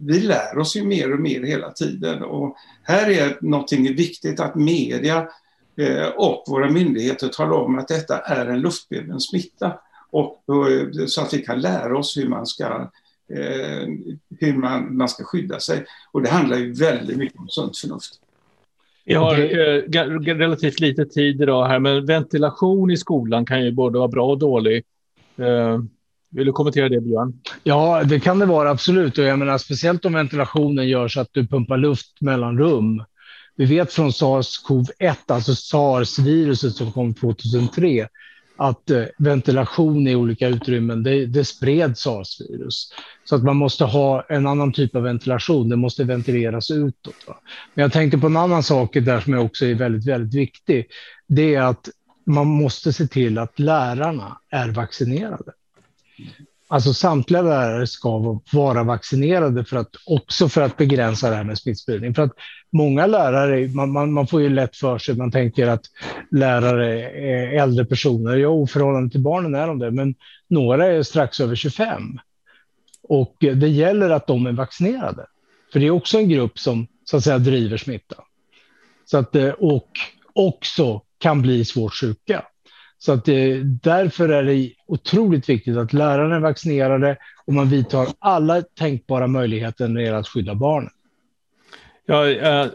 vi 0.00 0.20
lär 0.20 0.58
oss 0.58 0.76
ju 0.76 0.84
mer 0.84 1.12
och 1.12 1.20
mer 1.20 1.42
hela 1.42 1.70
tiden 1.70 2.22
och 2.22 2.56
här 2.82 3.10
är 3.10 3.38
någonting 3.40 3.96
viktigt 3.96 4.40
att 4.40 4.54
media 4.54 5.28
eh, 5.76 6.06
och 6.16 6.44
våra 6.48 6.70
myndigheter 6.70 7.28
talar 7.28 7.52
om 7.52 7.78
att 7.78 7.88
detta 7.88 8.18
är 8.18 8.46
en 8.46 8.60
luftburen 8.60 9.20
smitta 9.20 9.78
och, 10.10 10.42
eh, 10.70 11.06
så 11.06 11.22
att 11.22 11.34
vi 11.34 11.38
kan 11.38 11.60
lära 11.60 11.98
oss 11.98 12.16
hur 12.16 12.28
man 12.28 12.46
ska 12.46 12.90
hur 14.40 14.56
man, 14.56 14.96
man 14.96 15.08
ska 15.08 15.24
skydda 15.24 15.60
sig. 15.60 15.84
Och 16.12 16.22
det 16.22 16.28
handlar 16.28 16.56
ju 16.56 16.72
väldigt 16.72 17.16
mycket 17.16 17.38
om 17.38 17.48
sunt 17.48 17.78
förnuft. 17.78 18.20
Vi 19.04 19.14
har 19.14 19.38
eh, 19.38 19.82
relativt 20.34 20.80
lite 20.80 21.06
tid 21.06 21.42
idag 21.42 21.66
här, 21.66 21.78
men 21.78 22.06
ventilation 22.06 22.90
i 22.90 22.96
skolan 22.96 23.46
kan 23.46 23.64
ju 23.64 23.72
både 23.72 23.98
vara 23.98 24.08
bra 24.08 24.26
och 24.26 24.38
dålig. 24.38 24.84
Eh, 25.36 25.80
vill 26.34 26.46
du 26.46 26.52
kommentera 26.52 26.88
det, 26.88 27.00
Björn? 27.00 27.32
Ja, 27.62 28.04
det 28.04 28.20
kan 28.20 28.38
det 28.38 28.46
vara 28.46 28.70
absolut. 28.70 29.18
Och 29.18 29.24
jag 29.24 29.38
menar, 29.38 29.58
speciellt 29.58 30.04
om 30.04 30.12
ventilationen 30.12 30.88
gör 30.88 31.08
så 31.08 31.20
att 31.20 31.28
du 31.32 31.46
pumpar 31.46 31.76
luft 31.76 32.20
mellan 32.20 32.58
rum. 32.58 33.04
Vi 33.56 33.64
vet 33.64 33.92
från 33.92 34.12
sars-cov-1, 34.12 35.14
alltså 35.26 35.54
sars-viruset 35.54 36.74
som 36.74 36.92
kom 36.92 37.14
2003, 37.14 38.08
att 38.56 38.90
eh, 38.90 39.04
ventilation 39.18 40.08
i 40.08 40.14
olika 40.14 40.48
utrymmen, 40.48 41.02
det, 41.02 41.26
det 41.26 41.44
spred 41.44 41.98
sars-virus. 41.98 42.92
Så 43.24 43.36
att 43.36 43.42
man 43.42 43.56
måste 43.56 43.84
ha 43.84 44.26
en 44.28 44.46
annan 44.46 44.72
typ 44.72 44.96
av 44.96 45.02
ventilation, 45.02 45.68
det 45.68 45.76
måste 45.76 46.04
ventileras 46.04 46.70
utåt. 46.70 47.14
Va? 47.26 47.36
Men 47.74 47.82
jag 47.82 47.92
tänkte 47.92 48.18
på 48.18 48.26
en 48.26 48.36
annan 48.36 48.62
sak 48.62 48.94
där 48.94 49.20
som 49.20 49.38
också 49.38 49.66
är 49.66 49.74
väldigt, 49.74 50.06
väldigt 50.06 50.34
viktig. 50.34 50.86
Det 51.26 51.54
är 51.54 51.62
att 51.62 51.88
man 52.26 52.46
måste 52.46 52.92
se 52.92 53.06
till 53.06 53.38
att 53.38 53.58
lärarna 53.58 54.38
är 54.50 54.68
vaccinerade. 54.68 55.52
Alltså 56.68 56.94
samtliga 56.94 57.42
lärare 57.42 57.86
ska 57.86 58.38
vara 58.52 58.82
vaccinerade 58.82 59.64
för 59.64 59.76
att, 59.76 59.90
också 60.06 60.48
för 60.48 60.60
att 60.60 60.76
begränsa 60.76 61.30
det 61.30 61.36
här 61.36 61.44
med 61.44 61.58
smittspridning. 61.58 62.14
För 62.14 62.22
att 62.22 62.32
många 62.72 63.06
lärare, 63.06 63.68
man, 63.68 63.92
man, 63.92 64.12
man 64.12 64.26
får 64.26 64.42
ju 64.42 64.48
lätt 64.48 64.76
för 64.76 64.98
sig, 64.98 65.16
man 65.16 65.30
tänker 65.30 65.66
att 65.66 65.84
lärare 66.30 67.10
är 67.10 67.62
äldre 67.62 67.84
personer. 67.84 68.36
Jo, 68.36 68.66
förhållande 68.66 69.10
till 69.10 69.20
barnen 69.20 69.54
är 69.54 69.66
de 69.66 69.78
det, 69.78 69.90
men 69.90 70.14
några 70.48 70.86
är 70.86 71.02
strax 71.02 71.40
över 71.40 71.56
25. 71.56 72.18
Och 73.02 73.36
det 73.40 73.68
gäller 73.68 74.10
att 74.10 74.26
de 74.26 74.46
är 74.46 74.52
vaccinerade. 74.52 75.26
För 75.72 75.80
det 75.80 75.86
är 75.86 75.90
också 75.90 76.18
en 76.18 76.28
grupp 76.28 76.58
som 76.58 76.86
så 77.04 77.16
att 77.16 77.24
säga 77.24 77.38
driver 77.38 77.76
smitta. 77.76 78.16
Så 79.04 79.18
att, 79.18 79.36
och 79.58 79.90
också 80.32 81.00
kan 81.18 81.42
bli 81.42 81.64
svårt 81.64 81.94
sjuka. 81.94 82.44
Så 83.04 83.12
att 83.12 83.24
det, 83.24 83.62
därför 83.62 84.28
är 84.28 84.42
det 84.42 84.70
otroligt 84.86 85.48
viktigt 85.48 85.76
att 85.76 85.92
lärarna 85.92 86.36
är 86.36 86.40
vaccinerade 86.40 87.16
och 87.46 87.52
man 87.52 87.68
vidtar 87.68 88.08
alla 88.18 88.62
tänkbara 88.62 89.26
möjligheter 89.26 89.88
när 89.88 89.94
det 89.94 90.02
gäller 90.02 90.18
att 90.18 90.28
skydda 90.28 90.54
barnen. 90.54 90.90
Ja, 92.06 92.30
äh, 92.30 92.66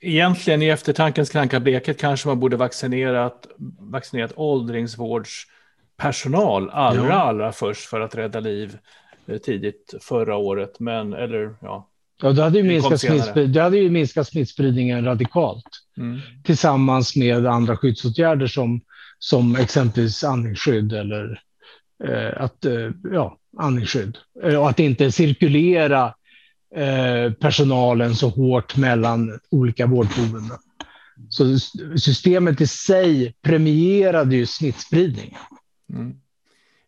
egentligen 0.00 0.62
i 0.62 0.68
eftertankens 0.68 1.30
kranka 1.30 1.60
blekhet 1.60 2.00
kanske 2.00 2.28
man 2.28 2.40
borde 2.40 2.56
vaccinerat, 2.56 3.46
vaccinerat 3.78 4.32
åldringsvårdspersonal 4.36 6.70
allra, 6.70 7.08
ja. 7.08 7.14
allra 7.14 7.52
först 7.52 7.86
för 7.86 8.00
att 8.00 8.14
rädda 8.14 8.40
liv 8.40 8.78
eh, 9.26 9.38
tidigt 9.38 9.94
förra 10.00 10.36
året. 10.36 10.80
Men, 10.80 11.12
eller 11.12 11.54
ja. 11.60 11.88
Ja, 12.22 12.32
det 12.32 12.42
hade 12.42 12.58
ju, 12.58 12.64
minskat, 12.64 13.00
smittsprid 13.00 13.50
det 13.50 13.62
hade 13.62 13.78
ju 13.78 13.90
minskat 13.90 14.28
smittspridningen 14.28 15.04
radikalt. 15.04 15.68
Mm. 15.96 16.20
Tillsammans 16.44 17.16
med 17.16 17.46
andra 17.46 17.76
skyddsåtgärder 17.76 18.46
som 18.46 18.80
som 19.18 19.56
exempelvis 19.56 20.24
andningsskydd 20.24 20.92
eller 20.92 21.40
eh, 22.04 22.42
att, 22.42 22.64
eh, 22.64 22.90
ja, 23.12 23.38
andningsskydd. 23.58 24.18
Eh, 24.42 24.60
och 24.60 24.70
att 24.70 24.78
inte 24.78 25.12
cirkulera 25.12 26.14
eh, 26.74 27.32
personalen 27.32 28.14
så 28.14 28.28
hårt 28.28 28.76
mellan 28.76 29.38
olika 29.50 29.86
vårdboenden. 29.86 30.58
Så 31.28 31.58
systemet 31.98 32.60
i 32.60 32.66
sig 32.66 33.34
premierade 33.42 34.36
ju 34.36 34.46
smittspridning. 34.46 35.36
Mm. 35.92 36.14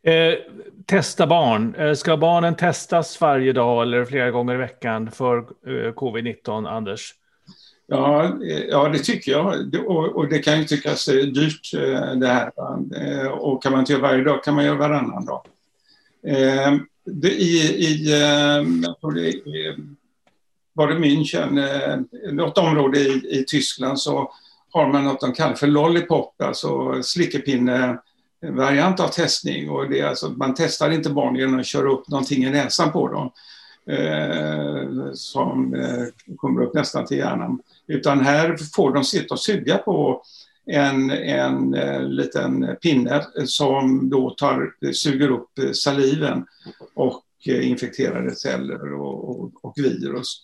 Eh, 0.03 0.39
testa 0.87 1.27
barn. 1.27 1.75
Eh, 1.75 1.95
ska 1.95 2.17
barnen 2.17 2.57
testas 2.57 3.21
varje 3.21 3.53
dag 3.53 3.83
eller 3.83 4.05
flera 4.05 4.31
gånger 4.31 4.55
i 4.55 4.57
veckan 4.57 5.11
för 5.11 5.39
eh, 5.39 5.93
covid-19, 5.93 6.69
Anders? 6.69 7.15
Ja, 7.91 8.39
ja, 8.71 8.89
det 8.89 8.99
tycker 8.99 9.33
jag. 9.33 9.75
Och, 9.87 10.17
och 10.17 10.29
det 10.29 10.39
kan 10.39 10.59
ju 10.59 10.65
tyckas 10.65 11.09
eh, 11.09 11.25
dyrt 11.25 11.75
eh, 11.75 12.13
det 12.13 12.27
här. 12.27 12.53
Eh, 12.97 13.27
och 13.29 13.63
kan 13.63 13.73
man 13.73 13.81
inte 13.81 13.93
göra 13.93 14.03
varje 14.03 14.25
dag 14.25 14.45
kan 14.45 14.55
man 14.55 14.65
göra 14.65 14.77
varannan 14.77 15.25
dag. 15.25 15.43
Det, 17.05 17.29
I, 17.29 17.59
i 17.85 18.11
jag 18.83 19.01
tror 19.01 19.13
det 19.13 19.33
var 20.73 20.89
det 20.89 20.95
München, 20.95 22.05
något 22.33 22.59
område 22.59 22.99
i, 22.99 23.39
i 23.41 23.45
Tyskland 23.49 24.01
så 24.01 24.33
har 24.71 24.89
man 24.93 25.05
något 25.05 25.21
de 25.21 25.33
kallar 25.33 25.55
för 25.55 25.67
lollipop, 25.67 26.43
alltså 26.43 27.03
slickepinne-variant 27.03 29.01
av 29.01 29.09
testning. 29.09 29.71
Och 29.71 29.89
det 29.91 30.01
är 30.01 30.07
alltså, 30.07 30.29
man 30.29 30.55
testar 30.55 30.91
inte 30.91 31.11
barn 31.11 31.37
genom 31.37 31.61
att 31.61 31.67
köra 31.67 31.91
upp 31.91 32.09
någonting 32.09 32.45
i 32.45 32.51
näsan 32.51 32.93
på 32.93 33.09
dem 33.09 33.31
eh, 33.97 35.13
som 35.13 35.75
eh, 35.75 36.35
kommer 36.37 36.63
upp 36.63 36.75
nästan 36.75 37.07
till 37.07 37.19
hjärnan. 37.19 37.61
Utan 37.89 38.21
här 38.21 38.57
får 38.75 38.93
de 38.93 39.05
sitta 39.05 39.35
och 39.35 39.41
suga 39.41 39.79
på 39.79 40.23
en, 40.67 41.11
en 41.11 41.75
eh, 41.75 42.03
liten 42.03 42.77
pinne 42.83 43.27
som 43.47 44.11
då 44.11 44.31
tar, 44.31 44.93
suger 44.93 45.31
upp 45.31 45.59
eh, 45.59 45.73
saliven 45.73 46.47
och 46.95 47.25
eh, 47.47 47.69
infekterade 47.69 48.35
celler 48.35 48.95
och, 48.95 49.31
och, 49.31 49.53
och 49.63 49.75
virus. 49.77 50.43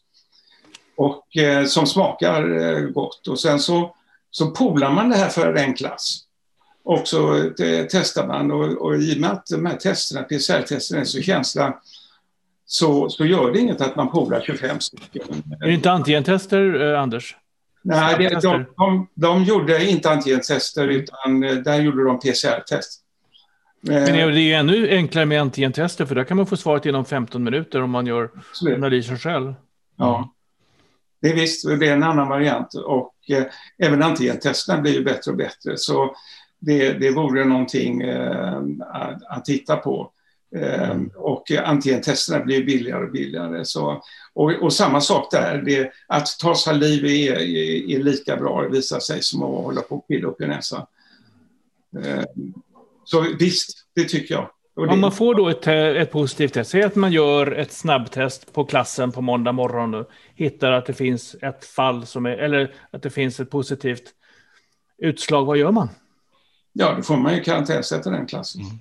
Och 0.97 1.37
eh, 1.37 1.67
som 1.67 1.87
smakar 1.87 2.51
eh, 2.61 2.81
gott. 2.81 3.29
Och 3.29 3.41
sen 3.41 3.61
så, 3.61 3.97
så 4.31 4.51
polar 4.51 4.91
man 4.91 5.09
det 5.09 5.17
här 5.17 5.29
för 5.29 5.55
en 5.55 5.75
klass. 5.75 6.21
Och 6.85 7.09
så 7.09 7.37
eh, 7.37 7.87
testar 7.91 8.27
man 8.27 8.51
och, 8.51 8.73
och 8.73 8.97
i 8.97 9.15
och 9.15 9.21
med 9.21 9.31
att 9.31 9.47
de 9.47 9.67
här 9.67 9.77
testerna, 9.77 10.23
PCR-testerna 10.23 11.01
är 11.01 11.05
så 11.05 11.21
känsliga 11.21 11.75
så, 12.67 13.09
så 13.09 13.25
gör 13.25 13.53
det 13.53 13.59
inget 13.59 13.81
att 13.81 13.97
man 13.97 14.11
polar 14.11 14.41
25 14.41 14.81
stycken. 14.81 15.23
Är 15.61 15.67
det 15.67 15.73
inte 15.73 15.91
antigentester, 15.91 16.93
eh, 16.93 17.01
Anders? 17.01 17.37
Nej, 17.83 18.17
det, 18.19 18.41
de, 18.43 18.65
de, 18.77 19.09
de 19.15 19.45
gjorde 19.45 19.85
inte 19.85 20.11
antigentester 20.11 20.89
utan 20.89 21.45
eh, 21.45 21.55
där 21.55 21.81
gjorde 21.81 22.05
de 22.05 22.19
PCR-test. 22.19 23.01
Men 23.81 24.05
det 24.05 24.21
är 24.21 24.31
ju 24.31 24.53
ännu 24.53 24.89
enklare 24.89 25.27
med 25.27 25.41
antigentester 25.41 26.07
för 26.07 26.15
där 26.15 26.25
kan 26.25 26.37
man 26.37 26.47
få 26.47 26.57
svaret 26.57 26.87
inom 26.87 27.05
15 27.05 27.45
minuter 27.45 27.83
om 27.83 27.91
man 27.91 28.07
gör 28.07 28.31
Absolut. 28.51 28.77
analysen 28.77 29.19
själv. 29.19 29.55
Ja, 29.97 30.35
det 31.23 31.31
är 31.31 31.35
visst, 31.35 31.69
det 31.81 31.89
är 31.89 31.93
en 31.93 32.03
annan 32.03 32.29
variant 32.29 32.75
och 32.75 33.15
eh, 33.29 33.45
även 33.79 34.03
antigentesterna 34.03 34.81
blir 34.81 34.93
ju 34.93 35.05
bättre 35.05 35.31
och 35.31 35.37
bättre 35.37 35.77
så 35.77 36.17
det, 36.59 36.93
det 36.93 37.11
vore 37.11 37.45
någonting 37.45 38.03
eh, 38.03 38.57
att, 38.93 39.23
att 39.29 39.45
titta 39.45 39.77
på. 39.77 40.11
Mm. 40.55 41.11
Och 41.17 41.51
antigentesterna 41.51 42.45
blir 42.45 42.65
billigare 42.65 43.05
och 43.05 43.13
billigare. 43.13 43.65
Så, 43.65 44.03
och, 44.35 44.53
och, 44.63 44.73
samma 44.73 45.01
sak 45.01 45.31
där, 45.31 45.63
det, 45.63 45.93
att 46.07 46.39
ta 46.41 46.55
saliv 46.55 47.05
är, 47.05 47.33
är, 47.33 47.91
är 47.91 48.03
lika 48.03 48.37
bra, 48.37 48.63
det 48.63 48.69
visar 48.69 49.01
sig, 49.01 49.23
som 49.23 49.43
att 49.43 49.65
hålla 49.65 49.81
på 49.81 49.97
och 49.97 50.09
pilla 50.09 50.29
upp 50.29 50.41
i 50.41 50.47
näsan. 50.47 50.87
Ehm, 52.05 52.55
så 53.05 53.27
visst, 53.39 53.87
det 53.95 54.05
tycker 54.05 54.35
jag. 54.35 54.51
Om 54.77 55.01
man 55.01 55.13
får 55.13 55.35
då 55.35 55.49
ett, 55.49 55.67
ett 55.67 56.11
positivt 56.11 56.53
test, 56.53 56.71
säg 56.71 56.83
att 56.83 56.95
man 56.95 57.13
gör 57.13 57.53
ett 57.53 57.73
snabbtest 57.73 58.53
på 58.53 58.65
klassen 58.65 59.13
på 59.13 59.21
måndag 59.21 59.53
morgon 59.53 59.95
och 59.95 60.11
hittar 60.35 60.73
att 60.73 60.87
det 60.87 60.95
finns 60.95 61.37
ett 61.43 61.65
fall 61.65 62.07
som 62.07 62.27
är, 62.27 62.37
eller 62.37 62.75
att 62.91 63.03
det 63.03 63.11
finns 63.11 63.41
ett 63.41 63.51
positivt 63.51 64.05
utslag, 64.99 65.45
vad 65.45 65.57
gör 65.57 65.71
man? 65.71 65.89
Ja, 66.73 66.95
då 66.97 67.03
får 67.03 67.17
man 67.17 67.35
ju 67.35 67.43
karantänsätta 67.43 68.11
den 68.11 68.27
klassen. 68.27 68.61
Mm. 68.61 68.79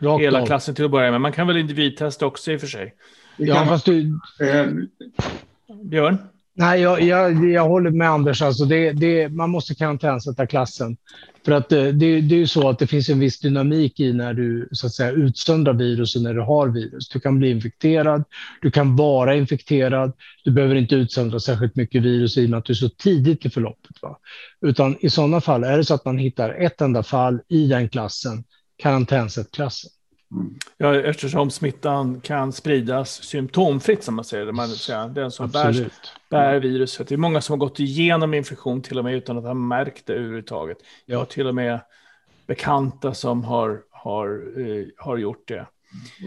Hela 0.00 0.40
av. 0.40 0.46
klassen 0.46 0.74
till 0.74 0.84
att 0.84 0.90
börja 0.90 1.10
med. 1.10 1.20
Man 1.20 1.32
kan 1.32 1.46
väl 1.46 1.56
individtesta 1.56 2.26
också 2.26 2.52
i 2.52 2.56
och 2.56 2.60
för 2.60 2.66
sig? 2.66 2.94
Ja, 3.36 3.66
fast 3.66 3.84
du... 3.84 4.18
Eh, 4.40 4.66
Björn? 5.82 6.18
Nej, 6.56 6.80
jag, 6.80 7.02
jag, 7.02 7.50
jag 7.50 7.68
håller 7.68 7.90
med 7.90 8.10
Anders. 8.10 8.42
Alltså 8.42 8.64
det, 8.64 8.92
det, 8.92 9.28
man 9.28 9.50
måste 9.50 9.74
karantänsätta 9.74 10.46
klassen. 10.46 10.96
För 11.44 11.52
att 11.52 11.68
det, 11.68 11.92
det, 11.92 12.20
det 12.20 12.34
är 12.34 12.38
ju 12.38 12.46
så 12.46 12.68
att 12.68 12.78
det 12.78 12.86
finns 12.86 13.08
en 13.08 13.20
viss 13.20 13.40
dynamik 13.40 14.00
i 14.00 14.12
när 14.12 14.34
du 14.34 14.68
så 14.72 14.86
att 14.86 14.92
säga, 14.92 15.10
utsöndrar 15.10 15.72
virus 15.72 16.16
och 16.16 16.22
när 16.22 16.34
du 16.34 16.40
har 16.40 16.68
virus. 16.68 17.08
Du 17.08 17.20
kan 17.20 17.38
bli 17.38 17.50
infekterad, 17.50 18.24
du 18.60 18.70
kan 18.70 18.96
vara 18.96 19.34
infekterad, 19.36 20.12
du 20.44 20.50
behöver 20.50 20.74
inte 20.74 20.94
utsöndra 20.94 21.40
särskilt 21.40 21.76
mycket 21.76 22.02
virus 22.02 22.38
i 22.38 22.46
och 22.46 22.50
med 22.50 22.58
att 22.58 22.64
du 22.64 22.72
är 22.72 22.74
så 22.74 22.88
tidigt 22.88 23.46
i 23.46 23.50
förloppet. 23.50 24.02
Va? 24.02 24.18
Utan 24.60 24.96
i 25.00 25.10
sådana 25.10 25.40
fall 25.40 25.64
är 25.64 25.76
det 25.76 25.84
så 25.84 25.94
att 25.94 26.04
man 26.04 26.18
hittar 26.18 26.50
ett 26.50 26.80
enda 26.80 27.02
fall 27.02 27.40
i 27.48 27.66
den 27.66 27.88
klassen, 27.88 28.44
karantänsätt 28.76 29.50
klassen. 29.50 29.90
Ja, 30.76 31.00
eftersom 31.00 31.50
smittan 31.50 32.20
kan 32.20 32.52
spridas 32.52 33.22
symptomfritt, 33.22 34.04
som 34.04 34.14
man 34.14 34.24
säger. 34.24 34.52
Man 34.52 34.68
säger 34.68 35.08
den 35.08 35.30
som 35.30 35.50
bär, 35.50 35.90
bär 36.30 36.60
viruset. 36.60 37.08
Det 37.08 37.14
är 37.14 37.18
många 37.18 37.40
som 37.40 37.52
har 37.52 37.66
gått 37.66 37.80
igenom 37.80 38.34
infektion 38.34 38.82
till 38.82 38.98
och 38.98 39.04
med 39.04 39.14
utan 39.14 39.38
att 39.38 39.44
ha 39.44 39.54
märkt 39.54 40.06
det 40.06 40.12
överhuvudtaget. 40.12 40.78
Jag 41.06 41.18
har 41.18 41.24
till 41.24 41.46
och 41.46 41.54
med 41.54 41.80
bekanta 42.46 43.14
som 43.14 43.44
har, 43.44 43.82
har, 43.90 44.58
uh, 44.58 44.86
har 44.96 45.16
gjort 45.16 45.48
det. 45.48 45.66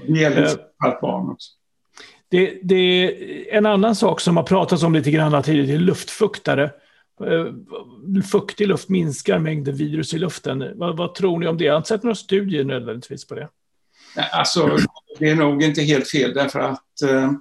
Det 0.08 0.20
gäller 0.20 0.44
uh, 0.44 1.02
barn 1.02 1.30
också. 1.30 1.52
Det, 2.30 2.60
det 2.64 2.76
är 2.76 3.58
en 3.58 3.66
annan 3.66 3.96
sak 3.96 4.22
som 4.22 4.38
har 4.38 4.44
pratats 4.44 4.84
om 4.84 4.94
lite 4.94 5.12
grann 5.12 5.44
tidigare, 5.44 5.68
det 5.68 5.74
är 5.74 5.80
luftfuktare. 5.80 6.72
Eh, 7.26 8.22
Fuktig 8.32 8.68
luft 8.68 8.90
minskar 8.90 9.40
mängden 9.40 9.76
virus 9.76 10.14
i 10.14 10.18
luften. 10.18 10.72
Vad, 10.76 10.98
vad 10.98 11.16
tror 11.16 11.40
ni 11.40 11.48
om 11.48 11.58
det? 11.58 11.64
Jag 11.64 11.74
har 11.74 11.78
inte 11.78 11.88
sett 11.88 12.04
några 12.04 12.16
studier 12.16 12.64
nödvändigtvis 12.64 13.28
på 13.28 13.36
det. 13.36 13.50
Alltså, 14.32 14.78
det 15.20 15.30
är 15.30 15.36
nog 15.36 15.64
inte 15.64 15.82
helt 15.82 16.10
fel 16.10 16.34
därför 16.34 16.60
att 16.60 17.02
eh, 17.02 17.32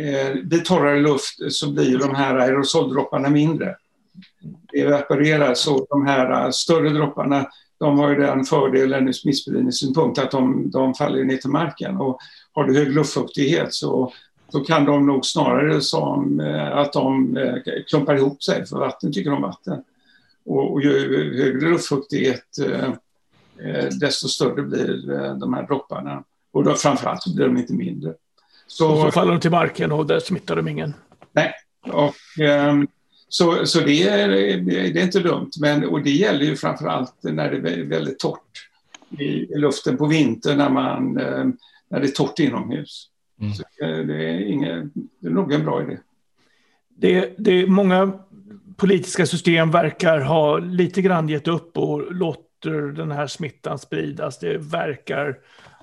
eh 0.00 0.34
vid 0.44 0.64
torrare 0.64 1.00
luft 1.00 1.52
så 1.52 1.72
blir 1.72 1.98
de 1.98 2.14
här 2.14 2.36
aerosoldropparna 2.36 3.28
mindre. 3.28 3.76
Det 4.72 4.80
evaporerar 4.80 5.54
så 5.54 5.86
de 5.90 6.06
här 6.06 6.44
eh, 6.44 6.50
större 6.50 6.88
dropparna 6.88 7.46
de 7.78 7.98
har 7.98 8.10
ju 8.10 8.16
den 8.16 8.44
fördelen 8.44 9.08
ur 9.08 9.12
smittspridningssynpunkt 9.12 10.18
att 10.18 10.30
de, 10.30 10.70
de 10.70 10.94
faller 10.94 11.24
ner 11.24 11.36
till 11.36 11.50
marken. 11.50 11.96
Och 11.96 12.18
har 12.52 12.64
du 12.64 12.78
hög 12.78 12.92
luftfuktighet 12.92 13.74
så, 13.74 14.12
så 14.56 14.64
kan 14.64 14.84
de 14.84 15.06
nog 15.06 15.26
snarare 15.26 15.80
som 15.80 16.40
eh, 16.40 16.76
att 16.76 16.92
de 16.92 17.36
eh, 17.36 17.54
klumpar 17.88 18.16
ihop 18.16 18.42
sig, 18.42 18.66
för 18.66 18.78
vatten 18.78 19.12
tycker 19.12 19.32
om 19.32 19.42
vatten. 19.42 19.82
Och, 20.44 20.72
och 20.72 20.82
ju 20.82 20.90
högre 21.42 21.68
luftfuktighet 21.70 22.58
eh, 22.58 22.92
desto 24.00 24.28
större 24.28 24.62
blir 24.62 25.06
de 25.40 25.54
här 25.54 25.66
dropparna. 25.66 26.24
Och 26.52 26.64
då, 26.64 26.74
framförallt 26.74 27.22
så 27.22 27.34
blir 27.34 27.46
de 27.46 27.56
inte 27.56 27.72
mindre. 27.72 28.14
Så, 28.66 28.92
och 28.92 29.00
så 29.00 29.10
faller 29.10 29.32
de 29.32 29.40
till 29.40 29.50
marken 29.50 29.92
och 29.92 30.06
där 30.06 30.20
smittar 30.20 30.56
de 30.56 30.68
ingen? 30.68 30.94
Nej. 31.32 31.52
Och, 31.92 32.14
um, 32.68 32.88
så 33.28 33.66
så 33.66 33.80
det, 33.80 34.08
är, 34.08 34.28
det 34.60 35.00
är 35.00 35.04
inte 35.04 35.20
dumt. 35.20 35.50
Men, 35.60 35.84
och 35.88 36.02
det 36.02 36.10
gäller 36.10 36.44
ju 36.44 36.56
framförallt 36.56 37.14
när 37.22 37.50
det 37.50 37.70
är 37.70 37.84
väldigt 37.84 38.18
torrt 38.18 38.68
i 39.18 39.58
luften 39.58 39.96
på 39.96 40.06
vintern 40.06 40.58
när, 40.58 40.70
man, 40.70 41.12
när 41.88 42.00
det 42.00 42.06
är 42.06 42.12
torrt 42.12 42.38
inomhus. 42.38 43.10
Mm. 43.40 43.52
Så 43.52 43.64
det, 43.78 44.30
är 44.30 44.40
inget, 44.40 44.84
det 45.20 45.28
är 45.28 45.32
nog 45.32 45.52
en 45.52 45.64
bra 45.64 45.82
idé. 45.82 45.98
Det, 46.98 47.34
det 47.38 47.50
är 47.50 47.66
många 47.66 48.12
politiska 48.76 49.26
system 49.26 49.70
verkar 49.70 50.20
ha 50.20 50.58
lite 50.58 51.02
grann 51.02 51.28
gett 51.28 51.48
upp 51.48 51.78
och 51.78 52.14
låt, 52.14 52.46
låter 52.64 52.80
den 52.80 53.10
här 53.10 53.26
smittan 53.26 53.78
spridas. 53.78 54.38
Det 54.38 54.58
verkar 54.58 55.38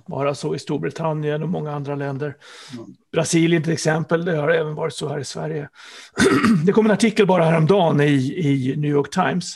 vara 0.05 0.35
så 0.35 0.55
i 0.55 0.59
Storbritannien 0.59 1.43
och 1.43 1.49
många 1.49 1.71
andra 1.71 1.95
länder. 1.95 2.35
Mm. 2.73 2.85
Brasilien 3.11 3.63
till 3.63 3.73
exempel, 3.73 4.25
det 4.25 4.35
har 4.35 4.49
även 4.49 4.75
varit 4.75 4.93
så 4.93 5.09
här 5.09 5.19
i 5.19 5.23
Sverige. 5.23 5.69
Det 6.65 6.71
kom 6.71 6.85
en 6.85 6.91
artikel 6.91 7.27
bara 7.27 7.43
häromdagen 7.43 8.01
i, 8.01 8.13
i 8.37 8.75
New 8.77 8.91
York 8.91 9.09
Times 9.09 9.55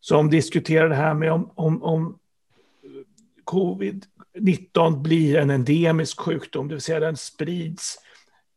som 0.00 0.30
diskuterar 0.30 0.88
det 0.88 0.94
här 0.94 1.14
med 1.14 1.32
om, 1.32 1.50
om, 1.54 1.82
om 1.82 2.18
19 4.40 5.02
blir 5.02 5.36
en 5.36 5.50
endemisk 5.50 6.20
sjukdom, 6.20 6.68
det 6.68 6.74
vill 6.74 6.82
säga 6.82 7.00
den 7.00 7.16
sprids 7.16 7.98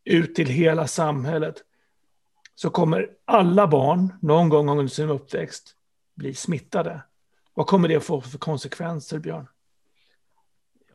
ut 0.04 0.36
till 0.36 0.48
hela 0.48 0.88
samhället, 0.88 1.56
så 2.56 2.70
kommer 2.70 3.10
alla 3.26 3.68
barn 3.68 4.14
någon 4.22 4.50
gång 4.50 4.70
under 4.70 4.88
sin 4.88 5.10
uppväxt 5.10 5.76
bli 6.16 6.34
smittade. 6.34 7.02
Vad 7.54 7.68
kommer 7.68 7.88
det 7.88 7.96
att 7.96 8.04
få 8.04 8.22
för 8.22 8.38
konsekvenser, 8.38 9.20
Björn? 9.20 9.48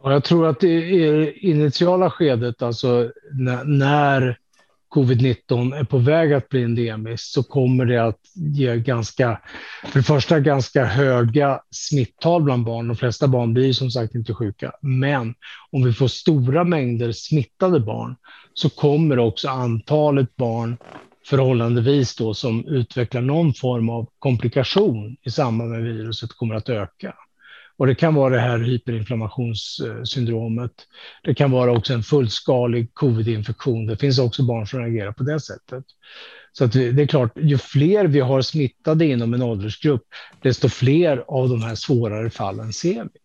jag 0.03 0.25
tror 0.25 0.47
att 0.47 0.65
i 0.65 1.33
initiala 1.41 2.11
skedet, 2.11 2.63
alltså 2.63 3.13
när, 3.65 4.39
covid-19 4.97 5.75
är 5.75 5.85
på 5.85 5.99
väg 5.99 6.33
att 6.33 6.49
bli 6.49 6.63
endemiskt, 6.63 7.33
så 7.33 7.43
kommer 7.43 7.85
det 7.85 8.05
att 8.05 8.21
ge 8.35 8.77
ganska, 8.77 9.41
för 9.85 9.99
det 9.99 10.03
första 10.03 10.41
ganska 10.41 10.85
höga 10.85 11.61
smittal 11.71 12.43
bland 12.43 12.65
barn. 12.65 12.89
De 12.89 12.97
flesta 12.97 13.29
barn 13.29 13.55
blir 13.55 13.73
som 13.73 13.91
sagt 13.91 14.15
inte 14.15 14.35
sjuka. 14.35 14.73
Men 14.81 15.35
om 15.71 15.85
vi 15.85 15.93
får 15.93 16.09
stora 16.09 16.65
mängder 16.65 17.13
smittade 17.13 17.81
barn 17.81 18.17
så 18.55 18.71
kommer 18.71 19.19
också 19.19 19.49
antalet 19.49 20.37
barn 20.37 20.77
förhållandevis 21.27 22.17
då 22.17 22.35
som 22.35 22.65
utvecklar 22.67 23.21
någon 23.21 23.55
form 23.55 23.89
av 23.89 24.07
komplikation 24.19 25.17
i 25.23 25.31
samband 25.31 25.71
med 25.71 25.83
viruset 25.83 26.33
kommer 26.33 26.55
att 26.55 26.69
öka. 26.69 27.15
Och 27.79 27.87
det 27.87 27.95
kan 27.95 28.15
vara 28.15 28.35
det 28.35 28.41
här 28.41 28.59
hyperinflammationssyndromet. 28.59 30.73
Det 31.23 31.35
kan 31.35 31.51
vara 31.51 31.73
också 31.73 31.95
en 31.95 32.03
fullskalig 32.03 32.95
covid-infektion. 32.95 33.87
Det 33.87 33.97
finns 33.97 34.19
också 34.19 34.43
barn 34.43 34.67
som 34.67 34.81
reagerar 34.81 35.13
på 35.13 35.23
det 35.23 35.41
sättet. 35.41 35.85
Så 36.53 36.65
att 36.65 36.73
det 36.73 37.03
är 37.03 37.07
klart, 37.07 37.33
ju 37.37 37.59
fler 37.59 38.07
vi 38.07 38.21
har 38.21 38.43
smittade 38.43 39.07
inom 39.07 39.35
en 39.35 39.43
åldersgrupp, 39.43 40.03
desto 40.43 40.69
fler 40.69 41.25
av 41.29 41.49
de 41.49 41.63
här 41.63 41.75
svårare 41.75 42.31
fallen 42.31 42.73
ser 42.73 43.05
vi. 43.05 43.21